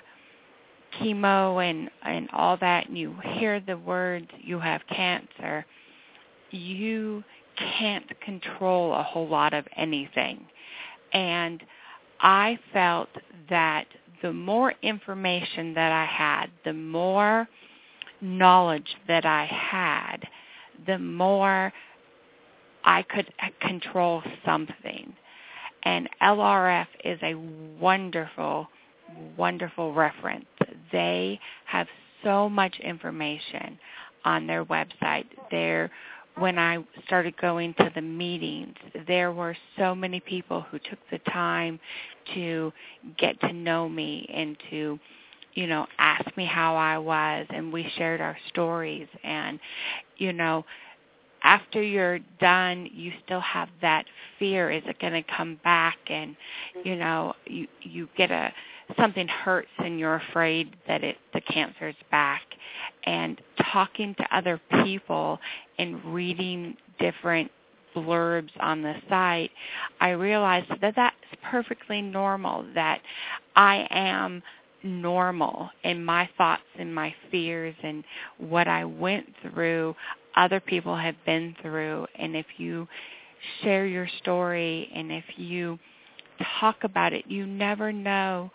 chemo 1.00 1.68
and 1.68 1.90
and 2.02 2.28
all 2.32 2.56
that, 2.58 2.88
and 2.88 2.98
you 2.98 3.16
hear 3.38 3.60
the 3.60 3.76
words 3.76 4.28
"you 4.40 4.58
have 4.60 4.82
cancer," 4.88 5.64
you 6.50 7.24
can't 7.56 8.20
control 8.20 8.94
a 8.94 9.02
whole 9.02 9.28
lot 9.28 9.54
of 9.54 9.66
anything. 9.76 10.46
And 11.12 11.62
I 12.20 12.58
felt 12.72 13.08
that 13.50 13.86
the 14.22 14.32
more 14.32 14.72
information 14.82 15.74
that 15.74 15.92
I 15.92 16.06
had, 16.06 16.46
the 16.64 16.72
more 16.72 17.48
knowledge 18.20 18.96
that 19.08 19.26
I 19.26 19.46
had, 19.46 20.18
the 20.86 20.98
more 20.98 21.72
I 22.84 23.02
could 23.02 23.32
control 23.60 24.22
something. 24.44 25.12
And 25.84 26.08
LRF 26.22 26.86
is 27.04 27.18
a 27.22 27.34
wonderful, 27.80 28.68
wonderful 29.36 29.92
reference. 29.92 30.46
They 30.92 31.40
have 31.66 31.88
so 32.22 32.48
much 32.48 32.76
information 32.78 33.78
on 34.24 34.46
their 34.46 34.64
website. 34.64 35.26
They're 35.50 35.90
when 36.36 36.58
I 36.58 36.78
started 37.06 37.36
going 37.36 37.74
to 37.74 37.90
the 37.94 38.00
meetings, 38.00 38.76
there 39.06 39.32
were 39.32 39.56
so 39.76 39.94
many 39.94 40.20
people 40.20 40.62
who 40.62 40.78
took 40.78 40.98
the 41.10 41.18
time 41.30 41.78
to 42.34 42.72
get 43.18 43.40
to 43.40 43.52
know 43.52 43.88
me 43.88 44.28
and 44.32 44.56
to, 44.70 44.98
you 45.54 45.66
know, 45.66 45.86
ask 45.98 46.34
me 46.36 46.46
how 46.46 46.74
I 46.76 46.98
was 46.98 47.46
and 47.50 47.72
we 47.72 47.90
shared 47.96 48.20
our 48.20 48.36
stories 48.48 49.08
and, 49.22 49.60
you 50.16 50.32
know, 50.32 50.64
after 51.44 51.82
you're 51.82 52.20
done, 52.40 52.88
you 52.92 53.12
still 53.24 53.40
have 53.40 53.68
that 53.80 54.04
fear. 54.38 54.70
Is 54.70 54.82
it 54.86 55.00
going 55.00 55.12
to 55.12 55.24
come 55.24 55.58
back? 55.64 55.98
And, 56.06 56.36
you 56.84 56.96
know, 56.96 57.34
you, 57.46 57.66
you 57.80 58.08
get 58.16 58.30
a, 58.30 58.52
something 58.98 59.28
hurts 59.28 59.68
and 59.78 59.98
you're 59.98 60.16
afraid 60.16 60.74
that 60.86 61.02
it 61.04 61.16
the 61.34 61.40
cancer's 61.40 61.96
back. 62.10 62.42
And 63.04 63.40
talking 63.72 64.14
to 64.16 64.36
other 64.36 64.60
people 64.84 65.38
and 65.78 66.04
reading 66.04 66.76
different 66.98 67.50
blurbs 67.94 68.50
on 68.58 68.80
the 68.80 68.94
site 69.10 69.50
i 70.00 70.08
realized 70.08 70.66
that 70.80 70.94
that's 70.96 71.14
perfectly 71.50 72.00
normal 72.00 72.64
that 72.74 73.02
i 73.54 73.86
am 73.90 74.42
normal 74.82 75.68
in 75.84 76.02
my 76.02 76.26
thoughts 76.38 76.62
and 76.78 76.94
my 76.94 77.14
fears 77.30 77.74
and 77.82 78.02
what 78.38 78.66
i 78.66 78.82
went 78.82 79.26
through 79.42 79.94
other 80.36 80.60
people 80.60 80.96
have 80.96 81.16
been 81.24 81.54
through. 81.62 82.06
And 82.16 82.36
if 82.36 82.46
you 82.56 82.88
share 83.62 83.86
your 83.86 84.08
story 84.18 84.90
and 84.94 85.10
if 85.10 85.24
you 85.36 85.78
talk 86.60 86.84
about 86.84 87.12
it 87.12 87.24
you 87.28 87.46
never 87.46 87.92
know 87.92 88.50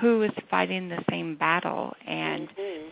who 0.00 0.22
is 0.22 0.32
fighting 0.50 0.88
the 0.88 1.02
same 1.10 1.36
battle. 1.36 1.94
And 2.06 2.48
mm-hmm. 2.48 2.88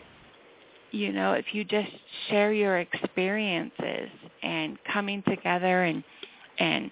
you 0.91 1.11
know 1.11 1.33
if 1.33 1.45
you 1.53 1.63
just 1.63 1.91
share 2.29 2.53
your 2.53 2.79
experiences 2.79 4.09
and 4.41 4.77
coming 4.91 5.23
together 5.27 5.83
and 5.83 6.03
and 6.59 6.91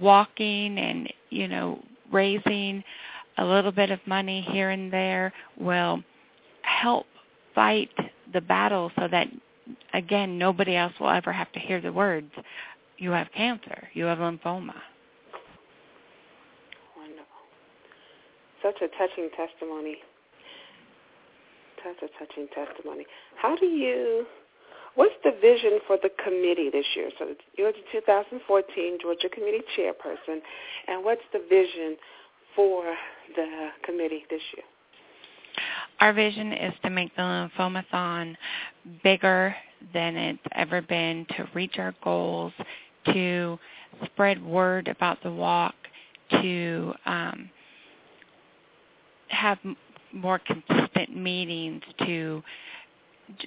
walking 0.00 0.78
and 0.78 1.12
you 1.30 1.48
know 1.48 1.82
raising 2.12 2.82
a 3.38 3.44
little 3.44 3.72
bit 3.72 3.90
of 3.90 4.00
money 4.06 4.46
here 4.50 4.70
and 4.70 4.92
there 4.92 5.32
will 5.58 6.02
help 6.62 7.06
fight 7.54 7.90
the 8.32 8.40
battle 8.40 8.90
so 8.98 9.08
that 9.08 9.28
again 9.94 10.38
nobody 10.38 10.76
else 10.76 10.92
will 11.00 11.10
ever 11.10 11.32
have 11.32 11.50
to 11.52 11.60
hear 11.60 11.80
the 11.80 11.92
words 11.92 12.30
you 12.98 13.10
have 13.10 13.28
cancer. 13.36 13.88
You 13.92 14.04
have 14.06 14.18
lymphoma 14.18 14.74
such 18.66 18.82
a 18.82 18.88
touching 18.98 19.30
testimony. 19.36 19.96
Such 21.84 22.10
a 22.10 22.18
touching 22.18 22.48
testimony. 22.52 23.06
How 23.40 23.54
do 23.54 23.66
you, 23.66 24.26
what's 24.96 25.14
the 25.22 25.32
vision 25.40 25.78
for 25.86 25.98
the 26.02 26.10
committee 26.24 26.70
this 26.72 26.86
year? 26.96 27.10
So 27.18 27.26
you're 27.56 27.72
the 27.72 27.78
2014 27.92 28.98
Georgia 29.00 29.28
Committee 29.28 29.62
Chairperson, 29.78 30.40
and 30.88 31.04
what's 31.04 31.22
the 31.32 31.40
vision 31.48 31.96
for 32.56 32.82
the 33.36 33.68
committee 33.84 34.24
this 34.30 34.42
year? 34.56 34.64
Our 36.00 36.12
vision 36.12 36.52
is 36.52 36.74
to 36.82 36.90
make 36.90 37.14
the 37.14 37.22
Lymphomathon 37.22 38.36
bigger 39.04 39.54
than 39.94 40.16
it's 40.16 40.38
ever 40.52 40.82
been, 40.82 41.24
to 41.36 41.48
reach 41.54 41.78
our 41.78 41.94
goals, 42.02 42.52
to 43.12 43.58
spread 44.06 44.44
word 44.44 44.88
about 44.88 45.22
the 45.22 45.30
walk, 45.30 45.74
to 46.42 46.92
um, 47.06 47.50
have 49.28 49.58
more 50.12 50.38
consistent 50.38 51.16
meetings 51.16 51.82
to 52.06 52.42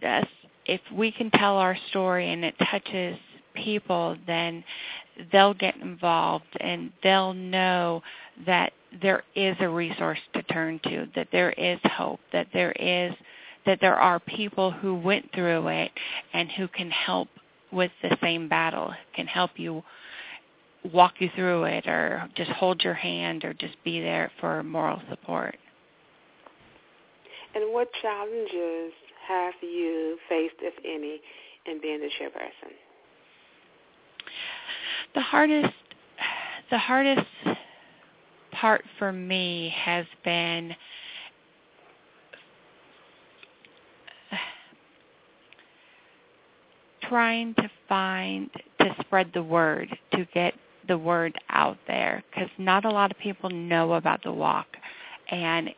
just 0.02 0.28
if 0.66 0.82
we 0.94 1.12
can 1.12 1.32
tell 1.32 1.56
our 1.58 1.78
story 1.90 2.32
and 2.32 2.44
it 2.44 2.54
touches 2.70 3.18
people 3.56 4.16
then 4.28 4.64
they'll 5.32 5.54
get 5.54 5.76
involved 5.78 6.46
and 6.60 6.92
they'll 7.04 7.34
know 7.34 8.02
that 8.46 8.72
there 9.02 9.24
is 9.36 9.56
a 9.60 9.68
resource 9.68 10.20
to 10.34 10.44
turn 10.44 10.80
to 10.84 11.08
that 11.16 11.28
there 11.32 11.52
is 11.52 11.80
hope 11.86 12.20
that 12.32 12.48
there 12.54 12.72
is 12.74 13.14
that 13.66 13.80
there 13.82 13.96
are 13.96 14.20
people 14.20 14.72
who 14.72 14.96
went 14.96 15.26
through 15.34 15.68
it 15.68 15.92
and 16.34 16.50
who 16.52 16.68
can 16.68 16.90
help 16.90 17.28
with 17.72 17.92
the 18.02 18.16
same 18.22 18.48
battle 18.48 18.94
can 19.16 19.28
help 19.28 19.52
you 19.56 19.84
walk 20.94 21.16
you 21.20 21.30
through 21.36 21.66
it 21.66 21.86
or 21.88 22.30
just 22.36 22.50
hold 22.52 22.82
your 22.84 22.94
hand 22.94 23.44
or 23.44 23.54
just 23.54 23.76
be 23.84 24.00
there 24.00 24.32
for 24.40 24.64
moral 24.64 25.02
support 25.10 25.58
and 27.60 27.74
what 27.74 27.90
challenges 28.02 28.94
have 29.28 29.54
you 29.62 30.18
faced, 30.28 30.56
if 30.62 30.74
any, 30.86 31.20
in 31.66 31.82
being 31.82 32.00
the 32.00 32.10
chairperson? 32.20 32.72
The 35.14 35.22
hardest, 35.22 35.74
the 36.72 36.78
hardest 36.78 37.28
part 38.52 38.84
for 38.98 39.12
me 39.12 39.74
has 39.76 40.06
been 40.24 40.76
trying 47.08 47.56
to 47.56 47.70
find 47.88 48.50
to 48.80 48.96
spread 49.02 49.32
the 49.34 49.44
word 49.44 49.90
to 50.14 50.26
get 50.34 50.54
the 50.88 50.98
word 50.98 51.36
out 51.50 51.78
there 51.88 52.24
because 52.30 52.50
not 52.58 52.86
a 52.86 52.90
lot 52.90 53.12
of 53.12 53.18
people 53.18 53.50
know 53.50 53.94
about 53.94 54.24
the 54.24 54.32
walk 54.32 54.68
and 55.32 55.70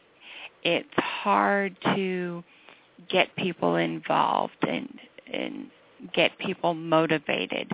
it's 0.64 0.90
hard 0.96 1.76
to 1.96 2.44
get 3.10 3.36
people 3.36 3.76
involved 3.76 4.54
and 4.68 5.00
and 5.32 5.70
get 6.14 6.38
people 6.40 6.74
motivated. 6.74 7.72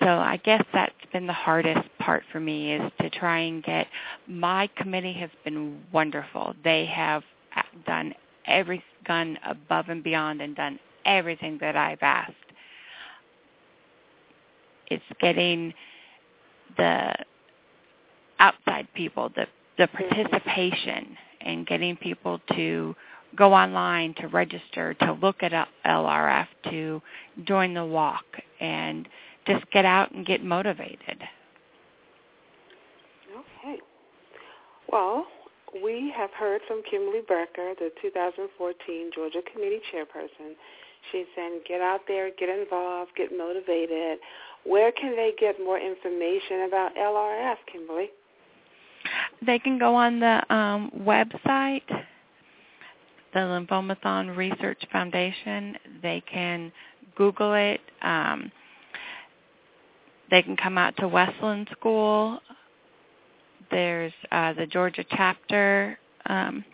So 0.00 0.06
I 0.06 0.38
guess 0.44 0.62
that's 0.72 0.92
been 1.12 1.26
the 1.26 1.32
hardest 1.32 1.88
part 1.98 2.22
for 2.32 2.40
me 2.40 2.74
is 2.74 2.92
to 3.00 3.10
try 3.10 3.40
and 3.40 3.62
get 3.62 3.86
my 4.26 4.68
committee 4.76 5.12
has 5.14 5.30
been 5.44 5.80
wonderful. 5.92 6.54
They 6.62 6.86
have 6.86 7.22
uh, 7.56 7.62
done 7.86 8.14
every 8.46 8.82
gone 9.06 9.38
above 9.44 9.88
and 9.88 10.02
beyond 10.02 10.40
and 10.40 10.54
done 10.54 10.78
everything 11.04 11.58
that 11.60 11.76
I've 11.76 12.02
asked. 12.02 12.32
It's 14.88 15.02
getting 15.20 15.72
the 16.76 17.14
outside 18.38 18.88
people, 18.94 19.30
the 19.34 19.46
the 19.78 19.88
participation 19.88 21.16
and 21.40 21.66
getting 21.66 21.96
people 21.96 22.40
to 22.54 22.94
go 23.36 23.52
online 23.52 24.14
to 24.14 24.28
register, 24.28 24.94
to 24.94 25.12
look 25.12 25.42
at 25.42 25.52
LRF, 25.86 26.46
to 26.70 27.00
join 27.44 27.74
the 27.74 27.84
walk, 27.84 28.24
and 28.60 29.08
just 29.46 29.68
get 29.70 29.84
out 29.84 30.12
and 30.12 30.26
get 30.26 30.44
motivated. 30.44 31.22
Okay. 33.32 33.78
Well, 34.90 35.26
we 35.82 36.12
have 36.16 36.30
heard 36.32 36.60
from 36.66 36.82
Kimberly 36.90 37.20
Beckem, 37.20 37.78
the 37.78 37.90
2014 38.02 39.10
Georgia 39.14 39.40
Committee 39.52 39.80
Chairperson. 39.92 40.54
She's 41.10 41.26
saying 41.34 41.60
get 41.66 41.80
out 41.80 42.00
there, 42.08 42.30
get 42.38 42.48
involved, 42.48 43.12
get 43.16 43.30
motivated. 43.36 44.18
Where 44.64 44.92
can 44.92 45.16
they 45.16 45.32
get 45.38 45.58
more 45.58 45.78
information 45.78 46.64
about 46.68 46.94
LRF, 46.96 47.56
Kimberly? 47.72 48.10
They 49.44 49.58
can 49.58 49.78
go 49.78 49.94
on 49.94 50.20
the 50.20 50.54
um, 50.54 50.90
website, 50.98 51.82
the 53.32 53.38
Lymphomathon 53.38 54.36
Research 54.36 54.82
Foundation. 54.92 55.76
They 56.02 56.22
can 56.30 56.70
Google 57.16 57.54
it. 57.54 57.80
Um, 58.02 58.52
they 60.30 60.42
can 60.42 60.56
come 60.56 60.78
out 60.78 60.96
to 60.98 61.08
Wesleyan 61.08 61.66
School. 61.72 62.40
There's 63.70 64.12
uh, 64.30 64.52
the 64.52 64.66
Georgia 64.66 65.04
chapter. 65.10 65.98
Um, 66.26 66.64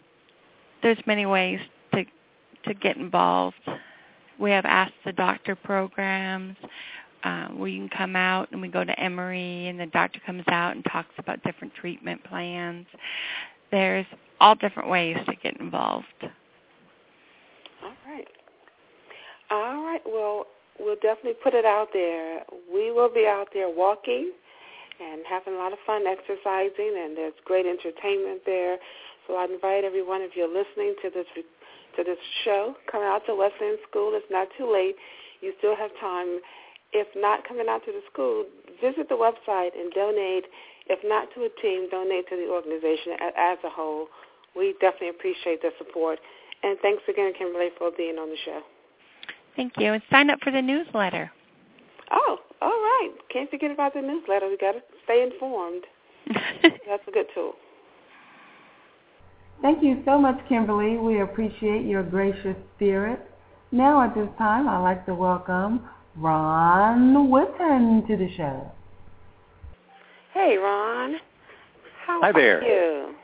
there's 0.82 0.98
many 1.06 1.26
ways 1.26 1.60
to 1.94 2.04
to 2.64 2.74
get 2.74 2.96
involved. 2.96 3.56
We 4.38 4.50
have 4.50 4.64
Ask 4.64 4.92
the 5.04 5.12
Doctor 5.12 5.54
programs 5.54 6.56
uh, 7.24 7.48
where 7.48 7.68
you 7.68 7.80
can 7.80 7.96
come 7.96 8.16
out 8.16 8.48
and 8.52 8.60
we 8.60 8.68
go 8.68 8.84
to 8.84 9.00
Emory 9.00 9.68
and 9.68 9.78
the 9.78 9.86
doctor 9.86 10.20
comes 10.24 10.44
out 10.48 10.74
and 10.74 10.84
talks 10.90 11.14
about 11.18 11.42
different 11.42 11.74
treatment 11.74 12.22
plans. 12.24 12.86
There's 13.70 14.06
all 14.40 14.54
different 14.54 14.88
ways 14.88 15.16
to 15.26 15.34
get 15.36 15.58
involved. 15.60 16.06
All 17.82 17.92
right. 18.06 18.28
All 19.50 19.82
right. 19.84 20.00
Well, 20.06 20.46
we'll 20.78 20.96
definitely 20.96 21.36
put 21.42 21.54
it 21.54 21.64
out 21.64 21.88
there. 21.92 22.42
We 22.72 22.90
will 22.90 23.12
be 23.12 23.26
out 23.26 23.48
there 23.52 23.68
walking 23.68 24.32
and 25.00 25.22
having 25.28 25.54
a 25.54 25.56
lot 25.56 25.72
of 25.72 25.78
fun 25.86 26.04
exercising, 26.06 26.94
and 26.96 27.16
there's 27.16 27.34
great 27.44 27.66
entertainment 27.66 28.42
there. 28.46 28.78
So 29.26 29.34
I 29.36 29.44
invite 29.44 29.84
everyone, 29.84 30.22
if 30.22 30.32
you're 30.36 30.48
listening 30.48 30.94
to 31.02 31.10
this 31.10 31.26
to 31.96 32.04
this 32.04 32.18
show, 32.44 32.74
come 32.90 33.02
out 33.02 33.22
to 33.26 33.34
Wesleyan 33.34 33.78
School. 33.88 34.12
It's 34.14 34.30
not 34.30 34.48
too 34.58 34.70
late. 34.70 34.96
You 35.40 35.52
still 35.58 35.76
have 35.76 35.90
time 36.00 36.40
if 36.92 37.08
not 37.16 37.46
coming 37.46 37.66
out 37.68 37.84
to 37.84 37.92
the 37.92 38.02
school, 38.12 38.44
visit 38.80 39.08
the 39.08 39.16
website 39.16 39.78
and 39.78 39.92
donate. 39.92 40.44
If 40.88 41.00
not 41.04 41.28
to 41.34 41.42
a 41.44 41.50
team, 41.60 41.88
donate 41.90 42.28
to 42.28 42.36
the 42.36 42.48
organization 42.48 43.18
as 43.36 43.58
a 43.64 43.70
whole. 43.70 44.08
We 44.54 44.74
definitely 44.80 45.10
appreciate 45.10 45.62
the 45.62 45.70
support. 45.78 46.18
And 46.62 46.78
thanks 46.80 47.02
again, 47.08 47.32
Kimberly, 47.36 47.68
for 47.76 47.90
being 47.96 48.16
on 48.16 48.30
the 48.30 48.36
show. 48.44 48.60
Thank 49.56 49.74
you. 49.78 49.92
And 49.92 50.02
sign 50.10 50.30
up 50.30 50.38
for 50.42 50.50
the 50.50 50.62
newsletter. 50.62 51.30
Oh, 52.10 52.38
all 52.62 52.68
right. 52.68 53.10
Can't 53.32 53.50
forget 53.50 53.70
about 53.70 53.94
the 53.94 54.00
newsletter. 54.00 54.48
We 54.48 54.56
got 54.56 54.72
to 54.72 54.82
stay 55.04 55.22
informed. 55.22 55.84
That's 56.62 57.02
a 57.08 57.10
good 57.10 57.26
tool. 57.34 57.54
Thank 59.62 59.82
you 59.82 60.02
so 60.04 60.18
much, 60.18 60.38
Kimberly. 60.48 60.98
We 60.98 61.20
appreciate 61.20 61.86
your 61.86 62.02
gracious 62.02 62.56
spirit. 62.76 63.20
Now 63.72 64.02
at 64.02 64.14
this 64.14 64.28
time, 64.38 64.68
I'd 64.68 64.82
like 64.82 65.06
to 65.06 65.14
welcome 65.14 65.88
Ron 66.18 67.30
Whitton 67.30 68.06
to 68.08 68.16
the 68.16 68.28
show. 68.36 68.70
Hey, 70.32 70.56
Ron. 70.56 71.16
How 72.06 72.20
Hi 72.22 72.32
there. 72.32 72.60
are 72.60 72.62
you? 72.62 73.14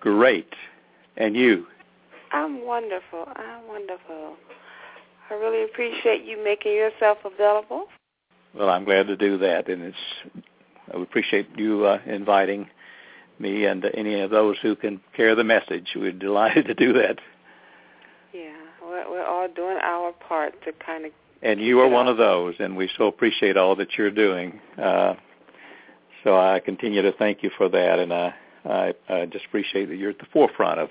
Great. 0.00 0.52
And 1.16 1.34
you? 1.34 1.66
I'm 2.32 2.64
wonderful. 2.64 3.24
I'm 3.34 3.66
wonderful. 3.66 4.36
I 5.30 5.34
really 5.34 5.64
appreciate 5.64 6.24
you 6.24 6.42
making 6.42 6.72
yourself 6.72 7.18
available. 7.24 7.86
Well, 8.54 8.68
I'm 8.70 8.84
glad 8.84 9.08
to 9.08 9.16
do 9.16 9.36
that, 9.38 9.68
and 9.68 9.82
it's 9.82 9.96
I 10.94 11.02
appreciate 11.02 11.48
you 11.56 11.84
uh, 11.84 11.98
inviting 12.06 12.68
me 13.38 13.64
and 13.64 13.84
uh, 13.84 13.88
any 13.94 14.20
of 14.20 14.30
those 14.30 14.56
who 14.62 14.76
can 14.76 15.00
carry 15.16 15.34
the 15.34 15.44
message. 15.44 15.88
We're 15.96 16.12
delighted 16.12 16.66
to 16.66 16.74
do 16.74 16.92
that. 16.92 17.18
Yeah, 18.32 18.54
we're, 18.82 19.10
we're 19.10 19.26
all 19.26 19.48
doing 19.48 19.78
our 19.82 20.12
part 20.12 20.54
to 20.64 20.72
kind 20.84 21.06
of 21.06 21.12
and 21.46 21.60
you 21.60 21.78
are 21.78 21.88
one 21.88 22.08
of 22.08 22.16
those, 22.16 22.56
and 22.58 22.76
we 22.76 22.90
so 22.98 23.06
appreciate 23.06 23.56
all 23.56 23.76
that 23.76 23.96
you're 23.96 24.10
doing. 24.10 24.60
Uh, 24.76 25.14
so 26.24 26.36
I 26.36 26.58
continue 26.58 27.02
to 27.02 27.12
thank 27.12 27.44
you 27.44 27.50
for 27.56 27.68
that, 27.68 28.00
and 28.00 28.12
I, 28.12 28.34
I, 28.64 28.94
I 29.08 29.26
just 29.26 29.44
appreciate 29.44 29.88
that 29.88 29.96
you're 29.96 30.10
at 30.10 30.18
the 30.18 30.26
forefront 30.32 30.80
of 30.80 30.88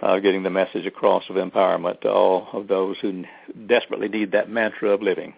uh, 0.00 0.18
getting 0.20 0.42
the 0.42 0.50
message 0.50 0.86
across 0.86 1.24
of 1.28 1.36
empowerment 1.36 2.00
to 2.00 2.10
all 2.10 2.48
of 2.54 2.68
those 2.68 2.96
who 3.02 3.24
desperately 3.66 4.08
need 4.08 4.32
that 4.32 4.48
mantra 4.48 4.88
of 4.88 5.02
living. 5.02 5.34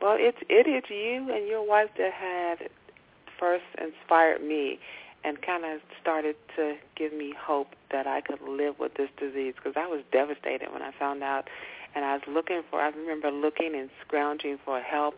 Well, 0.00 0.16
it's 0.18 0.38
it 0.48 0.66
is 0.66 0.84
you 0.88 1.30
and 1.30 1.46
your 1.46 1.66
wife 1.66 1.90
that 1.98 2.12
had 2.12 2.70
first 3.38 3.64
inspired 3.78 4.42
me 4.42 4.78
and 5.24 5.42
kind 5.42 5.64
of 5.66 5.80
started 6.00 6.36
to 6.56 6.76
give 6.96 7.12
me 7.12 7.34
hope 7.38 7.74
that 7.90 8.06
I 8.06 8.22
could 8.22 8.40
live 8.40 8.76
with 8.78 8.94
this 8.94 9.10
disease 9.18 9.54
because 9.56 9.74
I 9.76 9.86
was 9.86 10.00
devastated 10.10 10.72
when 10.72 10.80
I 10.80 10.92
found 10.98 11.22
out 11.22 11.48
and 11.94 12.04
I 12.04 12.14
was 12.14 12.22
looking 12.28 12.62
for. 12.70 12.80
I 12.80 12.88
remember 12.90 13.30
looking 13.30 13.74
and 13.74 13.90
scrounging 14.06 14.58
for 14.64 14.80
help 14.80 15.14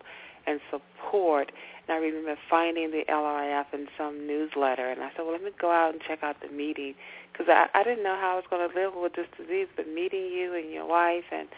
and 0.47 0.61
support. 0.71 1.53
And 1.87 1.95
I 1.95 1.99
remember 1.99 2.37
finding 2.49 2.91
the 2.91 3.05
LRF 3.09 3.67
in 3.73 3.89
some 3.99 4.27
newsletter, 4.27 4.91
and 4.91 5.03
I 5.03 5.11
said, 5.11 5.23
"Well, 5.23 5.33
let 5.33 5.43
me 5.43 5.51
go 5.61 5.71
out 5.71 5.93
and 5.93 6.03
check 6.03 6.23
out 6.23 6.37
the 6.41 6.49
meeting," 6.49 6.95
because 7.33 7.49
I, 7.49 7.69
I 7.75 7.83
didn't 7.83 8.05
know 8.05 8.17
how 8.17 8.33
I 8.33 8.35
was 8.37 8.45
going 8.49 8.69
to 8.69 8.75
live 8.75 8.95
with 8.95 9.15
this 9.15 9.29
disease. 9.37 9.69
But 9.77 9.89
meeting 9.89 10.27
you 10.27 10.55
and 10.55 10.71
your 10.71 10.87
wife 10.87 11.25
and 11.33 11.49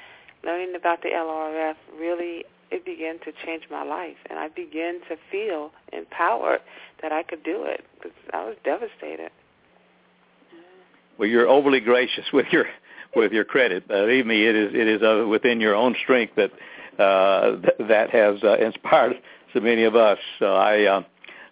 learning 0.44 0.74
about 0.74 1.02
the 1.02 1.08
LRF 1.08 1.76
really 1.98 2.44
it 2.72 2.86
began 2.86 3.18
to 3.20 3.32
change 3.44 3.64
my 3.70 3.82
life, 3.82 4.16
and 4.30 4.38
I 4.38 4.48
began 4.48 5.00
to 5.08 5.16
feel 5.30 5.72
empowered 5.92 6.60
that 7.02 7.12
I 7.12 7.22
could 7.22 7.42
do 7.42 7.64
it 7.64 7.84
because 7.94 8.16
I 8.32 8.44
was 8.44 8.56
devastated. 8.64 9.30
Well, 11.18 11.28
you're 11.28 11.46
overly 11.46 11.80
gracious 11.80 12.24
with 12.32 12.46
your 12.50 12.64
with 13.14 13.32
your 13.32 13.44
credit. 13.44 13.88
Believe 13.88 14.26
me, 14.26 14.46
it 14.46 14.56
is 14.56 14.74
it 14.74 14.88
is 14.88 15.02
uh, 15.02 15.26
within 15.28 15.60
your 15.60 15.74
own 15.74 15.94
strength 16.02 16.34
that 16.36 16.50
uh, 17.02 17.60
th- 17.60 17.88
that 17.88 18.10
has 18.10 18.42
uh, 18.42 18.56
inspired 18.56 19.20
so 19.52 19.60
many 19.60 19.84
of 19.84 19.96
us. 19.96 20.18
So 20.38 20.54
I 20.54 20.84
uh, 20.84 21.02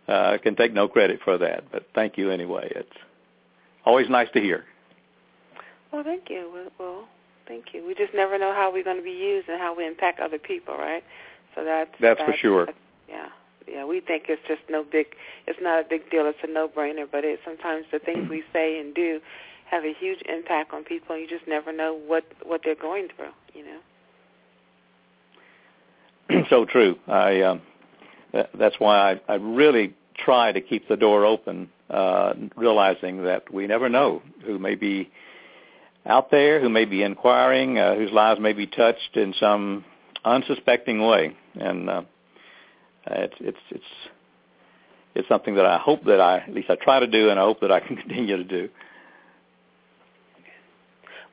uh, 0.09 0.39
can 0.39 0.57
take 0.57 0.73
no 0.73 0.89
credit 0.89 1.21
for 1.25 1.39
that, 1.39 1.65
but 1.71 1.87
thank 1.95 2.17
you 2.19 2.31
anyway. 2.31 2.73
It's 2.75 2.99
always 3.85 4.09
nice 4.09 4.29
to 4.35 4.41
hear. 4.41 4.65
Well, 5.93 6.05
thank 6.05 6.31
you. 6.31 6.69
Well, 6.79 7.09
thank 7.47 7.75
you. 7.75 7.87
We 7.87 7.95
just 7.95 8.15
never 8.15 8.39
know 8.39 8.55
how 8.55 8.73
we're 8.73 8.85
going 8.85 8.99
to 8.99 9.03
be 9.03 9.11
used 9.11 9.49
and 9.49 9.61
how 9.61 9.77
we 9.77 9.87
impact 9.87 10.21
other 10.21 10.39
people, 10.39 10.75
right? 10.77 11.03
So 11.55 11.65
that's 11.65 11.91
that's, 12.01 12.21
that's 12.21 12.31
for 12.31 12.37
sure. 12.37 12.67
That's, 12.67 12.79
yeah, 13.09 13.29
yeah. 13.67 13.85
We 13.85 14.01
think 14.01 14.25
it's 14.29 14.43
just 14.47 14.63
no 14.71 14.85
big. 14.85 15.07
It's 15.47 15.59
not 15.61 15.81
a 15.81 15.89
big 15.89 16.09
deal. 16.11 16.27
It's 16.27 16.39
a 16.45 16.53
no-brainer. 16.53 17.07
But 17.11 17.25
it 17.25 17.41
sometimes 17.45 17.87
the 17.91 17.99
things 17.99 18.29
we 18.31 18.45
say 18.53 18.79
and 18.79 18.95
do 18.95 19.21
have 19.71 19.85
a 19.85 19.93
huge 19.99 20.21
impact 20.29 20.73
on 20.73 20.85
people. 20.85 21.17
You 21.17 21.29
just 21.29 21.47
never 21.47 21.73
know 21.73 21.95
what 21.95 22.25
what 22.45 22.63
they're 22.65 22.75
going 22.75 23.09
through. 23.17 23.33
You 23.55 23.65
know. 23.65 23.81
so 26.51 26.65
true. 26.65 26.97
I 27.07 27.43
um, 27.43 27.63
that, 28.33 28.51
that's 28.59 28.77
why 28.79 29.13
I, 29.13 29.21
I 29.29 29.35
really 29.37 29.95
try 30.17 30.53
to 30.53 30.61
keep 30.61 30.89
the 30.89 30.97
door 30.97 31.25
open, 31.25 31.71
uh, 31.89 32.35
realizing 32.57 33.25
that 33.25 33.53
we 33.53 33.67
never 33.67 33.89
know 33.89 34.23
who 34.45 34.59
may 34.59 34.75
be 34.75 35.11
out 36.07 36.31
there, 36.31 36.61
who 36.61 36.69
may 36.69 36.85
be 36.85 37.03
inquiring, 37.03 37.79
uh, 37.79 37.95
whose 37.95 38.13
lives 38.13 38.41
may 38.41 38.53
be 38.53 38.67
touched 38.67 39.17
in 39.17 39.35
some 39.39 39.85
unsuspecting 40.25 41.07
way, 41.07 41.37
and 41.55 41.89
uh, 41.89 42.03
it's 43.07 43.35
it's 43.41 43.59
it's 43.71 43.85
it's 45.15 45.29
something 45.29 45.57
that 45.57 45.67
I 45.67 45.79
hope 45.79 46.05
that 46.05 46.21
I 46.21 46.39
at 46.39 46.55
least 46.55 46.71
I 46.71 46.77
try 46.77 47.01
to 47.01 47.07
do, 47.07 47.31
and 47.31 47.39
I 47.39 47.43
hope 47.43 47.61
that 47.61 47.73
I 47.73 47.81
can 47.81 47.97
continue 48.09 48.37
to 48.37 48.45
do. 48.45 48.69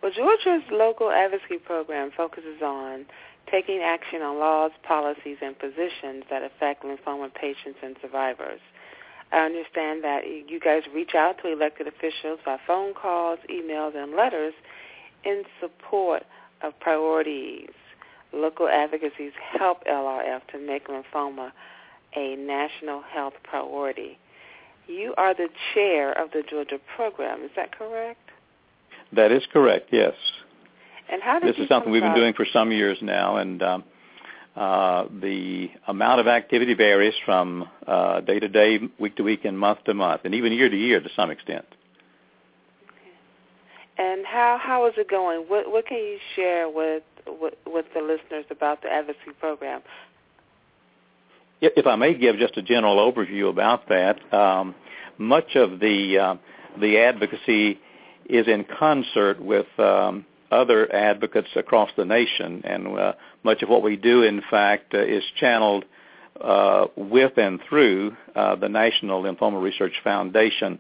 Well, 0.08 0.16
Georgia's 0.16 0.64
local 0.72 1.12
advocacy 1.12 1.58
program 1.58 2.12
focuses 2.16 2.62
on 2.62 3.06
taking 3.52 3.82
action 3.84 4.22
on 4.22 4.40
laws, 4.40 4.72
policies, 4.88 5.36
and 5.42 5.60
positions 5.60 6.24
that 6.30 6.44
affect 6.44 6.86
lymphoma 6.86 7.34
patients 7.34 7.80
and 7.84 7.98
survivors. 8.02 8.62
I 9.34 9.40
understand 9.40 10.06
that 10.06 10.22
you 10.26 10.62
guys 10.62 10.84
reach 10.96 11.14
out 11.14 11.40
to 11.42 11.52
elected 11.52 11.88
officials 11.88 12.40
by 12.46 12.58
phone 12.66 12.94
calls, 12.94 13.40
emails, 13.50 14.02
and 14.02 14.16
letters 14.16 14.54
in 15.26 15.44
support 15.60 16.24
of 16.62 16.80
priorities. 16.80 17.72
Local 18.32 18.70
advocacies 18.70 19.34
help 19.60 19.84
LRF 19.84 20.48
to 20.54 20.58
make 20.58 20.88
lymphoma 20.88 21.52
a 22.16 22.38
national 22.38 23.02
health 23.02 23.34
priority. 23.44 24.18
you 24.88 25.14
are 25.18 25.34
the 25.34 25.50
chair 25.74 26.14
of 26.14 26.32
the 26.32 26.44
Georgia 26.50 26.80
program. 26.96 27.44
Is 27.44 27.52
that 27.58 27.78
correct? 27.78 28.27
That 29.14 29.32
is 29.32 29.44
correct. 29.52 29.90
Yes. 29.92 30.14
And 31.10 31.22
how 31.22 31.40
did 31.40 31.54
this 31.54 31.62
is 31.62 31.70
something 31.70 31.92
we've 31.92 32.02
been 32.02 32.16
doing 32.16 32.34
for 32.34 32.46
some 32.52 32.72
years 32.72 32.98
now, 33.02 33.38
and 33.38 33.64
um, 33.64 33.84
uh, 34.58 35.06
the 35.22 35.70
amount 35.88 36.20
of 36.20 36.28
activity 36.28 36.74
varies 36.74 37.14
from 37.26 37.70
uh, 37.86 38.20
day 38.22 38.40
to 38.40 38.50
day, 38.50 38.80
week 39.00 39.16
to 39.16 39.24
week, 39.24 39.46
and 39.46 39.58
month 39.58 39.84
to 39.86 39.94
month, 39.94 40.22
and 40.26 40.36
even 40.36 40.52
year 40.52 40.68
to 40.68 40.76
year 40.76 41.00
to 41.00 41.10
some 41.16 41.32
extent. 41.32 41.66
And 43.98 44.26
how 44.26 44.60
how 44.62 44.86
is 44.88 44.94
it 44.98 45.10
going? 45.10 45.42
What 45.48 45.72
what 45.72 45.88
can 45.88 45.98
you 45.98 46.18
share 46.36 46.70
with 46.70 47.04
with, 47.26 47.54
with 47.66 47.86
the 47.94 48.02
listeners 48.02 48.46
about 48.50 48.82
the 48.82 48.90
advocacy 48.90 49.32
program? 49.40 49.82
If 51.62 51.88
I 51.88 51.96
may 51.96 52.14
give 52.14 52.38
just 52.38 52.58
a 52.58 52.62
general 52.62 52.98
overview 53.12 53.50
about 53.50 53.88
that, 53.90 54.34
um, 54.34 54.76
much 55.18 55.56
of 55.56 55.80
the 55.80 56.18
uh, 56.20 56.36
the 56.80 56.98
advocacy 57.00 57.80
is 58.30 58.48
in 58.48 58.66
concert 58.66 59.42
with 59.42 59.68
um, 59.80 60.26
other 60.52 60.94
advocates 60.94 61.50
across 61.56 61.90
the 61.98 62.06
nation, 62.06 62.62
and 62.64 62.88
uh, 62.88 63.14
much 63.44 63.62
of 63.62 63.70
what 63.70 63.84
we 63.84 63.96
do, 63.96 64.24
in 64.24 64.42
fact, 64.50 64.94
uh, 64.94 65.00
is 65.00 65.24
channeled 65.40 65.86
uh, 66.42 66.88
with 66.96 67.38
and 67.38 67.60
through 67.68 68.16
uh, 68.36 68.56
the 68.56 68.70
National 68.70 69.24
Lymphoma 69.24 69.62
Research 69.62 69.94
Foundation. 70.04 70.80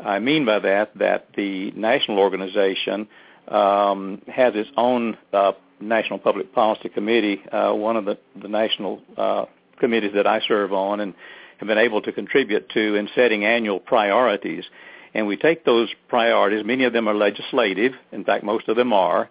I 0.00 0.18
mean 0.18 0.44
by 0.44 0.58
that 0.60 0.96
that 0.98 1.28
the 1.36 1.70
national 1.72 2.18
organization 2.18 3.08
um, 3.48 4.22
has 4.26 4.54
its 4.54 4.70
own 4.76 5.16
uh, 5.32 5.52
National 5.80 6.18
Public 6.18 6.52
Policy 6.54 6.88
Committee, 6.88 7.42
uh, 7.50 7.72
one 7.72 7.96
of 7.96 8.04
the, 8.04 8.18
the 8.40 8.48
national 8.48 9.02
committees 9.78 10.12
that 10.14 10.26
I 10.26 10.40
serve 10.46 10.72
on, 10.72 11.00
and 11.00 11.14
have 11.58 11.68
been 11.68 11.78
able 11.78 12.02
to 12.02 12.12
contribute 12.12 12.68
to 12.70 12.94
in 12.94 13.08
setting 13.14 13.44
annual 13.44 13.80
priorities. 13.80 14.64
And 15.14 15.26
we 15.26 15.36
take 15.36 15.64
those 15.64 15.88
priorities, 16.08 16.64
many 16.64 16.84
of 16.84 16.92
them 16.92 17.08
are 17.08 17.14
legislative, 17.14 17.92
in 18.12 18.24
fact 18.24 18.44
most 18.44 18.68
of 18.68 18.76
them 18.76 18.92
are, 18.92 19.30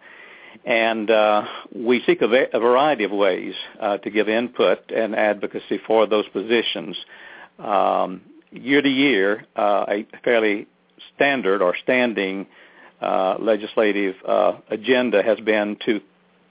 and 0.66 1.10
uh, 1.12 1.46
we 1.76 2.02
seek 2.06 2.22
a, 2.22 2.28
va- 2.28 2.48
a, 2.54 2.60
variety 2.60 3.04
of 3.04 3.12
ways 3.12 3.54
uh, 3.80 3.98
to 3.98 4.10
give 4.10 4.30
input 4.30 4.92
and 4.92 5.16
advocacy 5.16 5.80
for 5.86 6.06
those 6.06 6.28
positions. 6.30 6.96
Um, 7.60 8.22
year 8.52 8.82
to 8.82 8.90
year, 8.90 9.46
uh, 9.56 9.86
a 9.90 10.08
fairly 10.24 10.68
standard 11.16 11.62
or 11.62 11.76
standing 11.84 12.48
uh, 13.02 13.36
legislative 13.40 14.16
uh, 14.26 14.54
agenda 14.70 15.22
has 15.22 15.40
been 15.40 15.78
to 15.86 16.00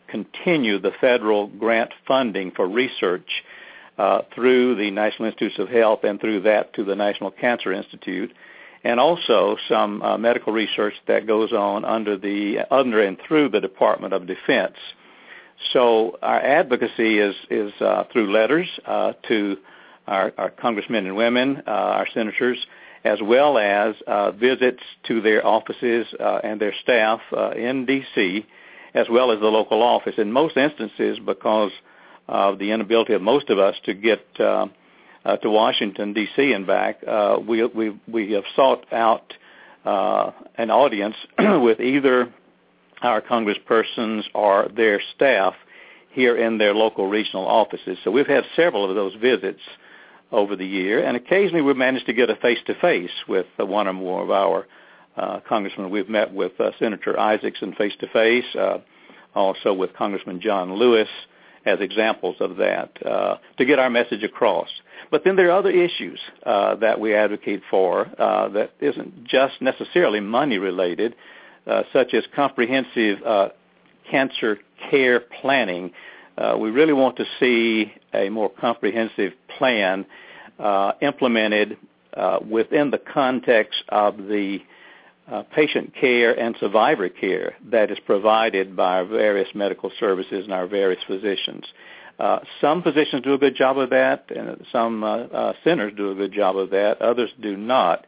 continue 0.08 0.78
the 0.78 0.92
federal 1.00 1.46
grant 1.46 1.90
funding 2.06 2.50
for 2.50 2.68
research 2.68 3.28
uh, 3.96 4.20
through 4.34 4.74
the 4.76 4.90
National 4.90 5.28
Institutes 5.28 5.58
of 5.58 5.68
Health 5.68 6.00
and 6.04 6.20
through 6.20 6.42
that 6.42 6.74
to 6.74 6.84
the 6.84 6.94
National 6.94 7.30
Cancer 7.30 7.72
Institute, 7.72 8.32
and 8.84 8.98
also 8.98 9.56
some 9.68 10.02
uh, 10.02 10.18
medical 10.18 10.52
research 10.52 10.94
that 11.06 11.26
goes 11.26 11.52
on 11.52 11.84
under 11.84 12.16
the 12.16 12.58
under 12.70 13.00
and 13.00 13.18
through 13.26 13.48
the 13.48 13.60
Department 13.60 14.12
of 14.12 14.26
Defense. 14.26 14.76
So 15.72 16.18
our 16.22 16.40
advocacy 16.40 17.18
is 17.18 17.34
is 17.50 17.72
uh, 17.80 18.04
through 18.12 18.32
letters 18.32 18.68
uh, 18.84 19.12
to 19.28 19.56
our, 20.06 20.32
our, 20.36 20.50
congressmen 20.50 21.06
and 21.06 21.16
women, 21.16 21.62
uh, 21.66 21.70
our 21.70 22.08
senators, 22.12 22.58
as 23.04 23.20
well 23.22 23.56
as 23.56 23.94
uh, 24.06 24.32
visits 24.32 24.82
to 25.06 25.20
their 25.20 25.46
offices 25.46 26.06
and 26.18 26.60
their 26.60 26.74
staff 26.82 27.20
in 27.56 27.86
D.C., 27.86 28.44
as 28.94 29.06
well 29.08 29.30
as 29.30 29.38
the 29.38 29.46
local 29.46 29.80
office. 29.80 30.14
In 30.18 30.32
most 30.32 30.56
instances, 30.56 31.20
because 31.24 31.70
of 32.26 32.58
the 32.58 32.72
inability 32.72 33.12
of 33.12 33.22
most 33.22 33.48
of 33.48 33.60
us 33.60 33.76
to 33.84 33.94
get 33.94 34.26
uh, 35.24 35.36
to 35.38 35.50
Washington 35.50 36.12
D.C. 36.12 36.52
and 36.52 36.66
back, 36.66 37.00
uh, 37.06 37.38
we 37.46 37.64
we 37.64 37.98
we 38.08 38.32
have 38.32 38.44
sought 38.56 38.92
out 38.92 39.32
uh, 39.84 40.30
an 40.56 40.70
audience 40.70 41.16
with 41.38 41.80
either 41.80 42.32
our 43.02 43.20
congresspersons 43.20 44.22
or 44.34 44.68
their 44.74 45.00
staff 45.14 45.54
here 46.10 46.36
in 46.36 46.58
their 46.58 46.74
local 46.74 47.08
regional 47.08 47.46
offices. 47.46 47.98
So 48.04 48.10
we've 48.10 48.26
had 48.26 48.44
several 48.54 48.88
of 48.88 48.94
those 48.94 49.14
visits 49.14 49.60
over 50.30 50.56
the 50.56 50.66
year, 50.66 51.04
and 51.04 51.16
occasionally 51.16 51.62
we've 51.62 51.76
managed 51.76 52.06
to 52.06 52.12
get 52.12 52.30
a 52.30 52.36
face-to-face 52.36 53.10
with 53.28 53.46
uh, 53.58 53.66
one 53.66 53.86
or 53.86 53.92
more 53.92 54.22
of 54.22 54.30
our 54.30 54.66
uh, 55.16 55.40
congressmen. 55.48 55.90
We've 55.90 56.08
met 56.08 56.32
with 56.32 56.52
uh, 56.60 56.70
Senator 56.78 57.14
Isakson 57.14 57.76
face-to-face, 57.76 58.56
uh, 58.58 58.78
also 59.34 59.72
with 59.72 59.94
Congressman 59.94 60.40
John 60.40 60.74
Lewis, 60.74 61.08
as 61.64 61.80
examples 61.80 62.36
of 62.40 62.56
that 62.56 62.90
uh, 63.04 63.36
to 63.58 63.64
get 63.64 63.78
our 63.78 63.90
message 63.90 64.22
across. 64.22 64.68
But 65.10 65.24
then 65.24 65.36
there 65.36 65.48
are 65.48 65.58
other 65.58 65.70
issues 65.70 66.18
uh, 66.44 66.76
that 66.76 66.98
we 66.98 67.14
advocate 67.14 67.62
for 67.70 68.10
uh, 68.18 68.48
that 68.50 68.72
isn't 68.80 69.24
just 69.24 69.60
necessarily 69.60 70.20
money 70.20 70.58
related, 70.58 71.14
uh, 71.66 71.82
such 71.92 72.14
as 72.14 72.24
comprehensive 72.34 73.22
uh, 73.24 73.48
cancer 74.10 74.58
care 74.90 75.20
planning. 75.20 75.92
Uh, 76.36 76.56
we 76.58 76.70
really 76.70 76.92
want 76.92 77.16
to 77.16 77.24
see 77.38 77.92
a 78.14 78.28
more 78.30 78.48
comprehensive 78.48 79.32
plan 79.58 80.06
implemented 81.00 81.76
within 82.48 82.90
the 82.90 82.98
context 82.98 83.82
of 83.88 84.16
the 84.16 84.60
uh, 85.30 85.42
patient 85.54 85.94
care 85.98 86.38
and 86.38 86.56
survivor 86.58 87.08
care 87.08 87.54
that 87.70 87.90
is 87.90 87.98
provided 88.06 88.76
by 88.76 88.96
our 88.96 89.04
various 89.04 89.48
medical 89.54 89.90
services 89.98 90.44
and 90.44 90.52
our 90.52 90.66
various 90.66 91.02
physicians. 91.06 91.64
Uh, 92.18 92.40
some 92.60 92.82
physicians 92.82 93.22
do 93.22 93.34
a 93.34 93.38
good 93.38 93.56
job 93.56 93.78
of 93.78 93.90
that, 93.90 94.30
and 94.34 94.64
some 94.70 95.02
uh, 95.02 95.18
uh, 95.18 95.52
centers 95.64 95.92
do 95.96 96.10
a 96.10 96.14
good 96.14 96.32
job 96.32 96.56
of 96.56 96.70
that. 96.70 97.00
Others 97.00 97.30
do 97.40 97.56
not, 97.56 98.06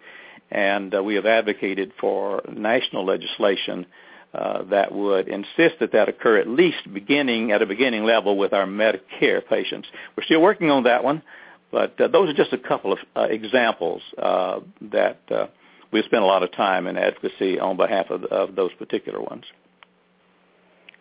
and 0.51 0.95
uh, 0.95 1.03
we 1.03 1.15
have 1.15 1.27
advocated 1.27 1.93
for 2.01 2.43
national 2.53 3.05
legislation 3.05 3.87
uh, 4.35 4.65
that 4.65 4.93
would 4.93 5.29
insist 5.29 5.77
that 5.81 5.93
that 5.93 6.09
occur 6.09 6.39
at 6.39 6.49
least 6.49 6.93
beginning 6.93 7.53
at 7.53 7.63
a 7.63 7.67
beginning 7.67 8.05
level 8.05 8.37
with 8.37 8.53
our 8.53 8.67
Medicare 8.67 9.47
patients. 9.49 9.89
We're 10.17 10.25
still 10.25 10.43
working 10.43 10.71
on 10.71 10.85
that 10.85 11.05
one, 11.05 11.23
but 11.71 11.97
those 11.97 12.29
are 12.29 12.35
just 12.35 12.53
a 12.53 12.59
couple 12.59 12.93
of 12.93 12.99
examples 13.31 14.03
that 14.17 15.19
we 15.95 16.03
spend 16.03 16.25
a 16.25 16.27
lot 16.27 16.43
of 16.43 16.51
time 16.51 16.89
in 16.89 16.99
advocacy 16.99 17.61
on 17.61 17.77
behalf 17.77 18.11
of, 18.11 18.25
of 18.25 18.57
those 18.57 18.73
particular 18.75 19.21
ones. 19.21 19.45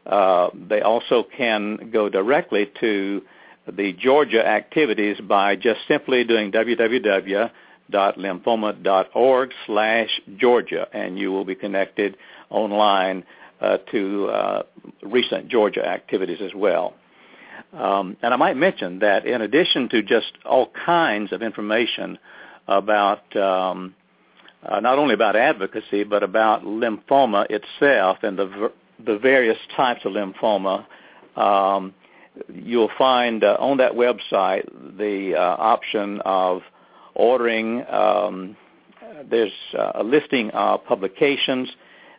Uh, 0.06 0.50
they 0.54 0.82
also 0.82 1.26
can 1.36 1.90
go 1.92 2.10
directly 2.10 2.70
to 2.80 3.24
the 3.68 3.94
Georgia 3.94 4.46
activities 4.46 5.20
by 5.22 5.56
just 5.56 5.80
simply 5.88 6.24
doing 6.24 6.52
www.lymphoma.org 6.52 9.52
slash 9.66 10.22
Georgia, 10.38 10.88
and 10.94 11.18
you 11.20 11.32
will 11.32 11.46
be 11.46 11.56
connected 11.56 12.18
online 12.50 13.24
uh, 13.62 13.78
to 13.92 14.28
uh, 14.28 14.64
recent 15.04 15.50
Georgia 15.50 15.86
activities 15.86 16.40
as 16.42 16.54
well. 16.56 16.94
Um, 17.74 18.18
and 18.22 18.34
I 18.34 18.38
might 18.38 18.58
mention 18.58 19.00
that 19.00 19.26
in 19.26 19.42
addition 19.42 19.90
to 19.90 20.02
just 20.02 20.32
all 20.46 20.72
kinds 20.86 21.32
of 21.32 21.42
information 21.42 22.18
about 22.68 23.36
um, 23.36 23.96
uh, 24.64 24.80
not 24.80 24.98
only 24.98 25.14
about 25.14 25.36
advocacy, 25.36 26.04
but 26.04 26.24
about 26.24 26.64
lymphoma 26.64 27.46
itself 27.50 28.18
and 28.24 28.38
the, 28.38 28.72
the 29.06 29.18
various 29.18 29.58
types 29.76 30.02
of 30.04 30.14
lymphoma, 30.14 30.86
um, 31.36 31.94
you'll 32.54 32.92
find 32.98 33.44
uh, 33.44 33.58
on 33.60 33.78
that 33.78 33.94
website 33.94 34.66
the 34.98 35.36
uh, 35.36 35.40
option 35.40 36.22
of 36.26 36.62
ordering. 37.16 37.86
Um, 37.88 38.56
there's 39.30 39.52
uh, 39.78 39.92
a 39.96 40.04
listing 40.04 40.52
of 40.52 40.86
publications, 40.86 41.70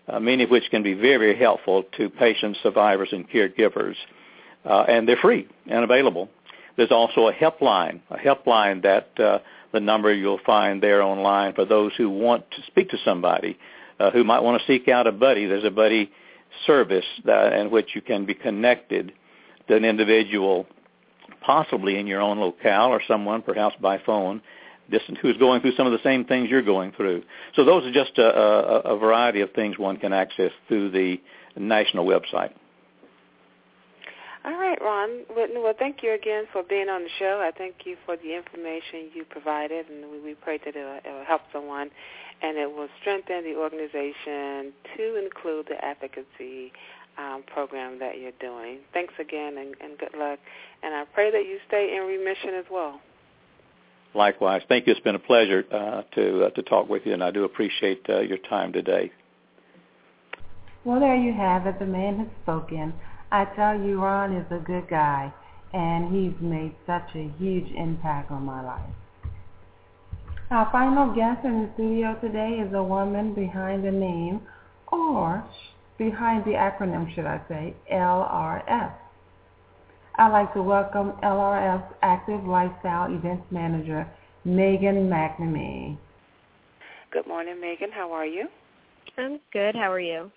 uh, 0.09 0.21
many 0.21 0.45
of 0.45 0.51
which 0.51 0.65
can 0.71 0.83
be 0.83 0.95
very, 0.95 1.17
very 1.17 1.39
helpful 1.39 1.85
to 1.97 2.11
patients, 2.11 2.59
survivors, 2.63 3.09
and 3.13 3.29
caregivers, 3.29 3.95
uh, 4.65 4.85
and 4.89 5.09
they're 5.09 5.17
free 5.17 5.49
and 5.67 5.85
available. 5.85 6.29
There's 6.77 6.91
also 6.91 7.29
a 7.29 7.33
helpline, 7.33 8.01
a 8.11 8.17
helpline 8.17 8.83
that 8.83 9.43
the 9.73 9.81
number 9.81 10.13
you'll 10.13 10.41
find 10.45 10.83
there 10.83 11.03
online 11.03 11.55
for 11.55 11.65
those 11.65 11.93
who 11.97 12.11
want 12.11 12.51
to 12.53 12.63
speak 12.67 12.91
to 12.91 12.99
somebody 13.05 13.59
uh, 13.99 14.11
who 14.11 14.25
might 14.25 14.41
want 14.41 14.61
to 14.61 14.67
seek 14.67 14.89
out 14.89 15.07
a 15.07 15.13
buddy. 15.13 15.47
There's 15.47 15.65
a 15.65 15.71
buddy 15.71 16.11
service 16.67 17.05
that, 17.25 17.53
in 17.53 17.71
which 17.71 17.91
you 17.95 18.01
can 18.01 18.25
be 18.27 18.35
connected 18.35 19.13
an 19.71 19.85
individual, 19.85 20.67
possibly 21.41 21.99
in 21.99 22.07
your 22.07 22.21
own 22.21 22.39
locale 22.39 22.89
or 22.89 23.01
someone 23.07 23.43
perhaps 23.43 23.77
by 23.81 23.99
phone, 23.99 24.43
who's 25.23 25.37
going 25.37 25.61
through 25.61 25.75
some 25.77 25.87
of 25.87 25.93
the 25.93 26.03
same 26.03 26.25
things 26.25 26.49
you're 26.51 26.63
going 26.63 26.93
through. 26.93 27.23
So 27.55 27.65
those 27.65 27.85
are 27.87 27.93
just 27.93 28.19
a, 28.19 28.25
a, 28.25 28.81
a 28.95 28.99
variety 28.99 29.41
of 29.41 29.53
things 29.53 29.79
one 29.79 29.97
can 29.97 30.13
access 30.13 30.51
through 30.69 30.91
the 30.91 31.21
national 31.57 32.07
website. 32.07 32.53
All 34.43 34.57
right, 34.57 34.81
Ron 34.81 35.25
Well, 35.29 35.75
thank 35.79 36.03
you 36.03 36.15
again 36.15 36.45
for 36.51 36.63
being 36.63 36.89
on 36.89 37.03
the 37.03 37.11
show. 37.19 37.45
I 37.47 37.51
thank 37.57 37.85
you 37.85 37.97
for 38.07 38.17
the 38.17 38.35
information 38.35 39.11
you 39.15 39.25
provided, 39.29 39.87
and 39.91 40.25
we, 40.25 40.35
pray 40.35 40.59
that 40.65 40.75
it 40.75 41.03
will 41.05 41.25
help 41.27 41.43
someone, 41.53 41.91
and 42.41 42.57
it 42.57 42.75
will 42.75 42.89
strengthen 43.01 43.45
the 43.45 43.55
organization 43.55 44.73
to 44.97 45.23
include 45.23 45.67
the 45.69 45.85
advocacy 45.85 46.73
um, 47.19 47.43
program 47.53 47.99
that 47.99 48.19
you're 48.19 48.33
doing. 48.41 48.79
Thanks 48.93 49.15
again, 49.19 49.59
and, 49.59 49.75
and 49.81 49.99
good 49.99 50.19
luck. 50.19 50.39
And 50.83 50.95
I 50.95 51.05
pray 51.13 51.31
that 51.31 51.45
you 51.45 51.59
stay 51.69 51.97
in 51.97 52.03
remission 52.07 52.55
as 52.59 52.65
well. 52.71 53.01
Likewise, 54.15 54.63
thank 54.69 54.87
you. 54.87 54.93
It's 54.93 55.01
been 55.03 55.15
a 55.15 55.21
pleasure 55.21 55.65
uh, 55.71 56.03
to 56.15 56.45
uh, 56.45 56.51
to 56.51 56.63
talk 56.63 56.89
with 56.89 57.03
you, 57.05 57.13
and 57.13 57.23
I 57.23 57.31
do 57.31 57.45
appreciate 57.45 58.05
uh, 58.09 58.21
your 58.21 58.39
time 58.39 58.73
today. 58.73 59.13
Well, 60.85 60.99
there 60.99 61.15
you 61.15 61.33
have 61.33 61.67
it. 61.67 61.79
The 61.79 61.87
man 61.87 62.19
has 62.19 62.29
spoken. 62.43 62.93
I 63.31 63.45
tell 63.45 63.79
you, 63.79 64.01
Ron 64.01 64.35
is 64.35 64.47
a 64.51 64.59
good 64.59 64.89
guy, 64.89 65.33
and 65.73 66.13
he's 66.13 66.41
made 66.41 66.75
such 66.87 67.09
a 67.15 67.31
huge 67.39 67.71
impact 67.77 68.33
on 68.33 68.43
my 68.43 68.65
life. 68.65 68.91
Our 70.51 70.69
final 70.73 71.15
guest 71.15 71.45
in 71.45 71.63
the 71.63 71.71
studio 71.75 72.19
today 72.21 72.61
is 72.67 72.75
a 72.75 72.83
woman 72.83 73.35
behind 73.35 73.85
the 73.85 73.93
name, 73.93 74.41
or 74.91 75.45
behind 76.01 76.43
the 76.47 76.53
acronym, 76.53 77.15
should 77.15 77.27
I 77.27 77.39
say, 77.47 77.75
LRF. 77.93 78.93
I'd 80.17 80.33
like 80.33 80.53
to 80.55 80.63
welcome 80.63 81.13
LRF 81.23 81.85
Active 82.01 82.43
Lifestyle 82.43 83.13
Events 83.15 83.45
Manager, 83.51 84.09
Meghan 84.47 85.11
McNamee. 85.13 85.99
Good 87.13 87.27
morning, 87.27 87.57
Meghan. 87.63 87.93
How 87.93 88.13
are 88.13 88.25
you? 88.25 88.49
I'm 89.19 89.41
good. 89.53 89.75
How 89.75 89.93
are 89.93 90.01
you? 90.01 90.31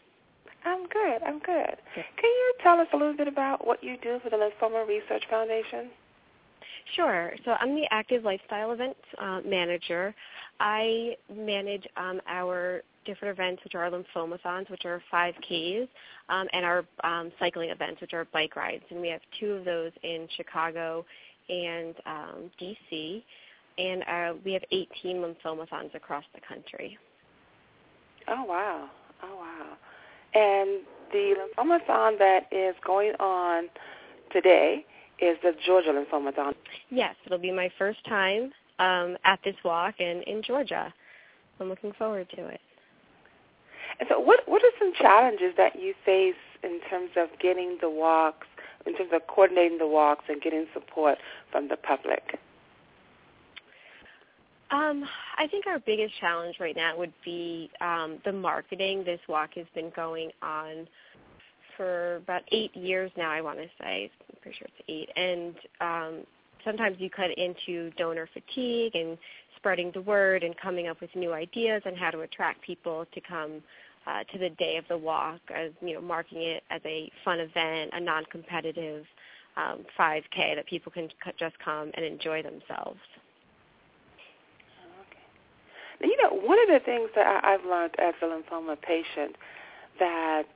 I'm 0.66 0.86
good. 0.90 1.24
I'm 1.26 1.40
good. 1.40 1.78
good. 1.96 2.06
Can 2.18 2.30
you 2.30 2.54
tell 2.62 2.82
us 2.82 2.88
a 2.94 2.98
little 2.98 3.16
bit 3.16 3.30
about 3.30 3.66
what 3.66 3.82
you 3.82 3.96
do 4.04 4.20
for 4.22 4.30
the 4.30 4.36
Lymphoma 4.36 4.86
Research 4.86 5.24
Foundation? 5.30 5.92
Sure. 6.96 7.34
So 7.46 7.52
I'm 7.60 7.76
the 7.76 7.88
Active 7.92 8.24
Lifestyle 8.24 8.72
Events 8.72 9.00
uh, 9.20 9.42
Manager. 9.46 10.14
I 10.60 11.16
manage 11.34 11.88
um, 11.98 12.22
our 12.28 12.82
different 13.06 13.38
events, 13.38 13.64
which 13.64 13.76
are 13.76 13.84
our 13.84 13.92
lymphomathons, 13.92 14.70
which 14.70 14.86
are 14.86 15.02
5Ks, 15.12 15.88
um, 16.30 16.48
and 16.54 16.66
our 16.66 16.86
um, 17.04 17.32
cycling 17.40 17.70
events, 17.70 18.02
which 18.02 18.14
are 18.14 18.26
bike 18.26 18.56
rides. 18.56 18.84
And 18.90 19.02
we 19.02 19.10
have 19.10 19.22
two 19.40 19.52
of 19.54 19.66
those 19.66 19.92
in 20.04 20.28
Chicago 20.36 21.06
and 21.50 21.96
um, 22.06 22.52
DC. 22.62 23.24
And 23.78 24.04
uh, 24.04 24.34
we 24.46 24.54
have 24.54 24.64
18 24.72 25.18
lymphomathons 25.18 25.96
across 25.96 26.24
the 26.36 26.42
country. 26.48 26.98
Oh, 28.28 28.44
wow. 28.44 28.90
Oh, 29.24 29.36
wow. 29.36 29.78
And 30.36 30.82
the 31.12 31.36
lymphomathon 31.58 32.18
that 32.20 32.48
is 32.52 32.76
going 32.86 33.14
on 33.20 33.70
today 34.32 34.86
is 35.20 35.38
the 35.44 35.54
Georgia 35.66 35.90
lymphoma, 35.90 36.34
Lymphomathon. 36.34 36.54
Yes, 36.90 37.16
it'll 37.26 37.38
be 37.38 37.52
my 37.52 37.70
first 37.78 38.04
time 38.06 38.52
um, 38.80 39.18
at 39.26 39.40
this 39.46 39.56
walk 39.64 40.00
in, 40.00 40.24
in 40.28 40.42
Georgia. 40.44 40.94
I'm 41.60 41.70
looking 41.70 41.94
forward 41.94 42.28
to 42.36 42.48
it. 42.48 42.60
And 44.00 44.10
so 44.10 44.20
what 44.20 44.40
what 44.48 44.62
are 44.64 44.72
some 44.80 44.92
challenges 45.00 45.54
that 45.58 45.80
you 45.80 45.94
face 46.04 46.34
in 46.64 46.80
terms 46.90 47.12
of 47.16 47.28
getting 47.40 47.78
the 47.80 47.90
walks, 47.90 48.48
in 48.86 48.96
terms 48.96 49.12
of 49.14 49.22
coordinating 49.28 49.78
the 49.78 49.88
walks 49.88 50.26
and 50.30 50.42
getting 50.42 50.66
support 50.74 51.18
from 51.52 51.68
the 51.68 51.78
public? 51.78 52.40
Um, 54.72 55.06
I 55.38 55.46
think 55.48 55.68
our 55.68 55.78
biggest 55.78 56.16
challenge 56.20 56.56
right 56.60 56.76
now 56.76 56.98
would 56.98 57.14
be 57.24 57.70
um, 57.80 58.18
the 58.26 58.32
marketing. 58.32 59.04
This 59.04 59.20
walk 59.30 59.52
has 59.56 59.68
been 59.76 59.92
going 59.96 60.32
on 60.42 60.88
for 61.78 62.18
about 62.18 62.44
eight 62.52 62.76
years 62.76 63.12
now. 63.18 63.32
I 63.32 63.42
want 63.42 63.60
to 63.60 63.68
say, 63.82 64.12
I'm 64.30 64.38
pretty 64.42 64.58
sure 64.58 64.68
it's 64.68 64.86
eight, 64.88 65.10
and 65.16 65.56
um, 65.82 66.26
sometimes 66.66 66.98
you 67.00 67.10
cut 67.10 67.38
into 67.38 67.92
donor 67.98 68.28
fatigue 68.34 68.96
and 68.96 69.18
spreading 69.58 69.92
the 69.94 70.02
word 70.02 70.44
and 70.44 70.56
coming 70.58 70.88
up 70.88 71.00
with 71.02 71.10
new 71.16 71.34
ideas 71.34 71.82
on 71.86 71.96
how 71.96 72.12
to 72.12 72.22
attract 72.22 72.62
people 72.62 73.06
to 73.14 73.22
come 73.22 73.62
uh, 74.06 74.24
to 74.32 74.38
the 74.38 74.50
day 74.52 74.78
of 74.78 74.86
the 74.90 74.98
walk, 74.98 75.40
as 75.56 75.72
you 75.82 75.94
know, 75.94 76.02
marking 76.02 76.42
it 76.42 76.64
as 76.70 76.82
a 76.86 77.10
fun 77.24 77.40
event, 77.40 77.92
a 77.94 78.00
non-competitive 78.00 79.06
um, 79.56 79.86
5K 79.98 80.56
that 80.56 80.66
people 80.68 80.92
can 80.92 81.08
just 81.40 81.58
come 81.64 81.92
and 81.94 82.06
enjoy 82.06 82.42
themselves. 82.44 83.00
You 86.02 86.18
know, 86.22 86.36
one 86.36 86.60
of 86.60 86.68
the 86.68 86.82
things 86.84 87.10
that 87.16 87.46
I've 87.46 87.64
learned 87.64 87.96
as 87.98 88.14
a 88.22 88.26
lymphoma 88.26 88.76
patient 88.82 89.38
that 90.00 90.48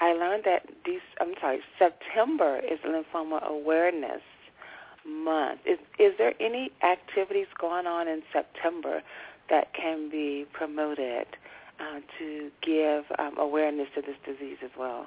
I 0.00 0.12
learned 0.12 0.44
that 0.44 0.66
these 0.84 1.00
I'm 1.20 1.34
sorry, 1.40 1.60
September 1.78 2.58
is 2.58 2.78
lymphoma 2.86 3.42
awareness 3.48 4.22
month. 5.06 5.60
Is 5.66 5.78
is 5.98 6.12
there 6.18 6.34
any 6.40 6.70
activities 6.82 7.46
going 7.60 7.86
on 7.86 8.08
in 8.08 8.22
September 8.32 9.02
that 9.50 9.72
can 9.74 10.10
be 10.10 10.46
promoted 10.52 11.26
uh, 11.80 12.00
to 12.18 12.50
give 12.62 13.04
um, 13.18 13.38
awareness 13.38 13.88
to 13.94 14.02
this 14.02 14.16
disease 14.24 14.58
as 14.64 14.70
well? 14.78 15.06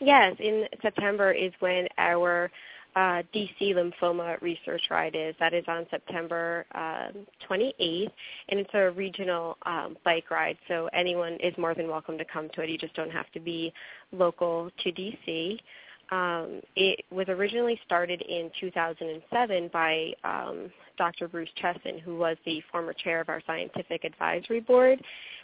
Yes, 0.00 0.36
in 0.38 0.66
September 0.80 1.32
is 1.32 1.52
when 1.60 1.88
our 1.98 2.50
uh, 2.98 3.22
DC 3.32 3.74
Lymphoma 3.74 4.40
Research 4.42 4.82
Ride 4.90 5.14
is. 5.14 5.36
That 5.38 5.54
is 5.54 5.64
on 5.68 5.86
September 5.88 6.66
uh, 6.74 7.10
28th, 7.48 8.10
and 8.48 8.58
it's 8.58 8.74
a 8.74 8.90
regional 8.90 9.56
um, 9.64 9.96
bike 10.04 10.32
ride, 10.32 10.58
so 10.66 10.88
anyone 10.92 11.34
is 11.34 11.56
more 11.58 11.76
than 11.76 11.86
welcome 11.88 12.18
to 12.18 12.24
come 12.24 12.48
to 12.54 12.62
it. 12.62 12.70
You 12.70 12.76
just 12.76 12.94
don't 12.94 13.12
have 13.12 13.30
to 13.32 13.40
be 13.40 13.72
local 14.10 14.70
to 14.82 14.90
DC. 14.90 15.60
Um, 16.10 16.60
it 16.74 17.04
was 17.10 17.28
originally 17.28 17.78
started 17.84 18.22
in 18.22 18.50
2007 18.60 19.70
by 19.72 20.12
um, 20.24 20.70
Dr. 20.96 21.28
Bruce 21.28 21.50
Cheson, 21.62 22.00
who 22.00 22.16
was 22.16 22.36
the 22.46 22.62
former 22.72 22.92
chair 22.92 23.20
of 23.20 23.28
our 23.28 23.42
scientific 23.46 24.04
advisory 24.04 24.60
board, 24.60 25.00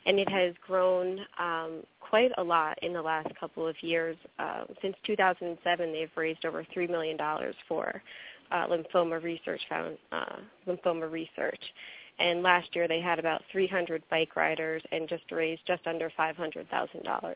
and 0.06 0.18
it 0.18 0.28
has 0.28 0.54
grown 0.66 1.20
um, 1.38 1.82
quite 2.00 2.32
a 2.38 2.42
lot 2.42 2.78
in 2.82 2.92
the 2.92 3.02
last 3.02 3.28
couple 3.38 3.66
of 3.66 3.76
years. 3.82 4.16
Uh, 4.38 4.64
since 4.80 4.96
2007, 5.06 5.92
they've 5.92 6.10
raised 6.16 6.44
over 6.44 6.64
$3 6.74 6.88
million 6.88 7.18
for 7.68 8.02
uh, 8.50 8.66
lymphoma 8.66 9.22
research, 9.22 9.60
found, 9.68 9.98
uh, 10.12 10.36
lymphoma 10.66 11.10
research. 11.10 11.60
And 12.18 12.42
last 12.42 12.68
year 12.74 12.86
they 12.86 13.00
had 13.00 13.18
about 13.18 13.42
300 13.50 14.02
bike 14.08 14.36
riders 14.36 14.82
and 14.92 15.08
just 15.08 15.24
raised 15.30 15.62
just 15.66 15.86
under 15.86 16.10
$500,000. 16.18 17.34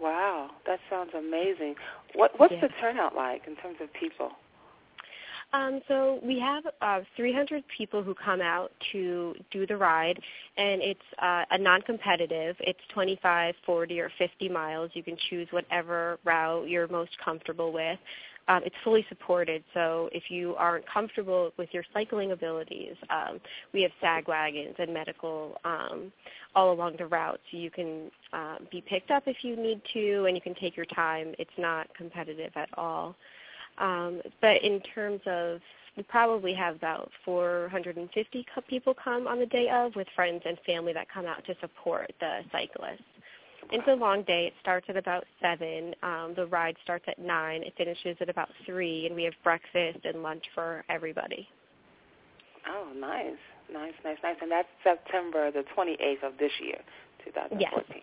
Wow, 0.00 0.50
that 0.66 0.80
sounds 0.88 1.10
amazing. 1.16 1.74
What 2.14 2.38
what's 2.38 2.54
yeah. 2.54 2.62
the 2.62 2.68
turnout 2.80 3.14
like 3.14 3.42
in 3.46 3.56
terms 3.56 3.76
of 3.80 3.92
people? 3.92 4.30
Um, 5.52 5.80
so 5.88 6.20
we 6.22 6.38
have 6.38 6.62
uh, 6.80 7.00
300 7.16 7.64
people 7.76 8.04
who 8.04 8.14
come 8.14 8.40
out 8.40 8.70
to 8.92 9.34
do 9.50 9.66
the 9.66 9.76
ride, 9.76 10.20
and 10.56 10.80
it's 10.80 11.00
uh, 11.20 11.42
a 11.50 11.58
non-competitive. 11.58 12.54
It's 12.60 12.78
25, 12.94 13.56
40, 13.66 14.00
or 14.00 14.12
50 14.16 14.48
miles. 14.48 14.90
You 14.94 15.02
can 15.02 15.16
choose 15.28 15.48
whatever 15.50 16.20
route 16.24 16.68
you're 16.68 16.86
most 16.86 17.10
comfortable 17.24 17.72
with. 17.72 17.98
Um, 18.50 18.62
it's 18.64 18.74
fully 18.82 19.06
supported, 19.08 19.62
so 19.74 20.08
if 20.10 20.24
you 20.28 20.56
aren't 20.56 20.84
comfortable 20.92 21.52
with 21.56 21.68
your 21.70 21.84
cycling 21.94 22.32
abilities, 22.32 22.96
um, 23.08 23.40
we 23.72 23.82
have 23.82 23.92
sag 24.00 24.26
wagons 24.26 24.74
and 24.80 24.92
medical 24.92 25.56
um, 25.64 26.12
all 26.56 26.72
along 26.72 26.96
the 26.98 27.06
route, 27.06 27.38
so 27.48 27.56
you 27.56 27.70
can 27.70 28.10
uh, 28.32 28.56
be 28.72 28.80
picked 28.80 29.12
up 29.12 29.22
if 29.28 29.44
you 29.44 29.54
need 29.54 29.80
to, 29.92 30.24
and 30.24 30.36
you 30.36 30.40
can 30.40 30.56
take 30.56 30.76
your 30.76 30.86
time. 30.86 31.32
It's 31.38 31.50
not 31.58 31.94
competitive 31.94 32.50
at 32.56 32.68
all. 32.76 33.14
Um, 33.78 34.20
but 34.40 34.60
in 34.64 34.80
terms 34.80 35.20
of, 35.26 35.60
we 35.96 36.02
probably 36.02 36.52
have 36.54 36.74
about 36.74 37.08
450 37.24 38.46
people 38.68 38.94
come 38.94 39.28
on 39.28 39.38
the 39.38 39.46
day 39.46 39.68
of 39.68 39.94
with 39.94 40.08
friends 40.16 40.42
and 40.44 40.58
family 40.66 40.92
that 40.92 41.06
come 41.08 41.26
out 41.26 41.44
to 41.46 41.54
support 41.60 42.10
the 42.18 42.40
cyclists. 42.50 43.02
It's 43.72 43.86
a 43.88 43.94
long 43.94 44.22
day. 44.22 44.46
It 44.46 44.54
starts 44.60 44.86
at 44.88 44.96
about 44.96 45.24
7. 45.40 45.94
Um, 46.02 46.32
the 46.34 46.46
ride 46.46 46.76
starts 46.82 47.04
at 47.08 47.18
9. 47.18 47.62
It 47.62 47.72
finishes 47.76 48.16
at 48.20 48.28
about 48.28 48.48
3, 48.66 49.06
and 49.06 49.14
we 49.14 49.24
have 49.24 49.34
breakfast 49.44 50.00
and 50.04 50.22
lunch 50.22 50.44
for 50.54 50.84
everybody. 50.88 51.48
Oh, 52.68 52.88
nice. 52.96 53.38
Nice, 53.72 53.94
nice, 54.04 54.18
nice. 54.22 54.36
And 54.42 54.50
that's 54.50 54.68
September 54.82 55.50
the 55.50 55.64
28th 55.76 56.26
of 56.26 56.38
this 56.38 56.52
year, 56.60 56.78
2014. 57.24 57.58
Yes. 57.60 58.02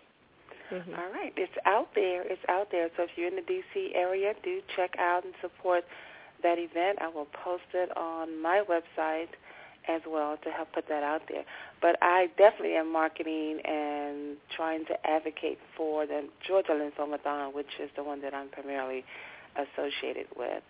Mm-hmm. 0.72 0.94
All 0.94 1.12
right, 1.12 1.32
it's 1.36 1.52
out 1.64 1.88
there. 1.94 2.22
It's 2.22 2.42
out 2.48 2.68
there. 2.70 2.88
So 2.96 3.04
if 3.04 3.10
you're 3.16 3.28
in 3.28 3.36
the 3.36 3.42
D.C. 3.42 3.92
area, 3.94 4.34
do 4.44 4.60
check 4.76 4.94
out 4.98 5.24
and 5.24 5.32
support 5.40 5.84
that 6.42 6.58
event. 6.58 6.98
I 7.00 7.08
will 7.08 7.28
post 7.44 7.64
it 7.74 7.94
on 7.96 8.40
my 8.40 8.62
website 8.68 9.32
as 9.88 10.02
well 10.06 10.36
to 10.44 10.50
help 10.50 10.72
put 10.72 10.88
that 10.88 11.02
out 11.02 11.22
there. 11.28 11.44
But 11.80 11.96
I 12.02 12.28
definitely 12.36 12.76
am 12.76 12.92
marketing 12.92 13.60
and 13.64 14.36
trying 14.54 14.84
to 14.86 15.06
advocate 15.06 15.58
for 15.76 16.06
the 16.06 16.28
Georgia 16.46 16.72
Lymphomathon, 16.72 17.54
which 17.54 17.80
is 17.80 17.90
the 17.96 18.04
one 18.04 18.20
that 18.22 18.34
I'm 18.34 18.48
primarily 18.48 19.04
associated 19.56 20.26
with. 20.36 20.62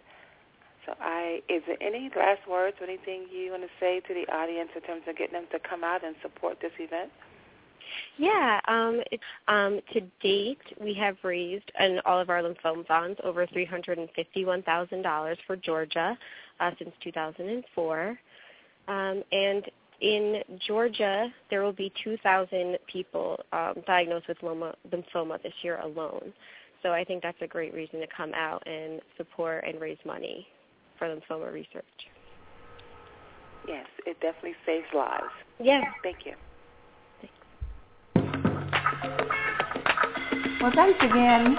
So 0.87 0.95
I 1.01 1.43
is 1.49 1.63
there 1.67 1.77
any 1.83 2.11
last 2.17 2.49
words 2.49 2.77
or 2.81 2.87
anything 2.87 3.27
you 3.31 3.51
want 3.51 3.63
to 3.63 3.69
say 3.79 4.01
to 4.01 4.15
the 4.15 4.27
audience 4.33 4.71
in 4.75 4.81
terms 4.83 5.03
of 5.07 5.17
getting 5.19 5.35
them 5.35 5.47
to 5.53 5.59
come 5.59 5.85
out 5.85 6.05
and 6.05 6.17
support 6.23 6.59
this 6.63 6.73
event? 6.79 7.11
Yeah, 8.17 8.61
um, 8.69 9.01
um, 9.49 9.81
to 9.93 10.01
date, 10.21 10.61
we 10.81 10.95
have 10.95 11.17
raised 11.23 11.71
in 11.79 12.01
all 12.05 12.21
of 12.21 12.31
our 12.31 12.43
lymphomathons 12.43 13.19
over 13.25 13.47
$351,000 13.47 15.37
for 15.47 15.57
Georgia 15.57 16.19
uh, 16.61 16.71
since 16.79 16.91
2004. 17.03 18.19
Um, 18.88 19.22
and 19.31 19.64
in 20.01 20.42
Georgia, 20.66 21.29
there 21.51 21.62
will 21.62 21.72
be 21.72 21.92
2,000 22.03 22.79
people 22.90 23.38
um, 23.53 23.74
diagnosed 23.87 24.29
with 24.29 24.38
lymphoma, 24.38 24.74
lymphoma 24.90 25.42
this 25.42 25.53
year 25.62 25.79
alone. 25.81 26.33
So 26.83 26.92
I 26.92 27.05
think 27.05 27.22
that's 27.22 27.40
a 27.42 27.46
great 27.46 27.74
reason 27.74 28.01
to 28.01 28.07
come 28.16 28.33
out 28.35 28.62
and 28.66 29.01
support 29.16 29.64
and 29.66 29.81
raise 29.81 29.98
money 30.07 30.46
for 30.98 31.09
lymphoma 31.09 31.53
research. 31.53 31.85
Yes, 33.66 33.87
it 34.07 34.18
definitely 34.20 34.55
saves 34.64 34.87
lives. 34.94 35.24
Yes. 35.61 35.85
Thank 36.03 36.18
you. 36.24 36.35
Well, 40.61 40.72
thanks 40.74 40.98
again, 41.03 41.57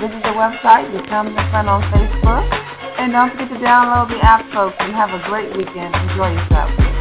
Visit 0.00 0.24
the 0.24 0.32
website, 0.32 0.88
become 0.96 1.36
a 1.36 1.44
friend 1.52 1.68
on 1.68 1.84
Facebook, 1.92 2.48
and 2.96 3.12
don't 3.12 3.28
forget 3.32 3.50
to 3.52 3.60
download 3.60 4.08
the 4.08 4.16
app, 4.24 4.50
folks, 4.50 4.76
and 4.80 4.96
have 4.96 5.12
a 5.12 5.20
great 5.28 5.54
weekend. 5.54 5.94
Enjoy 6.08 6.32
yourself. 6.32 6.95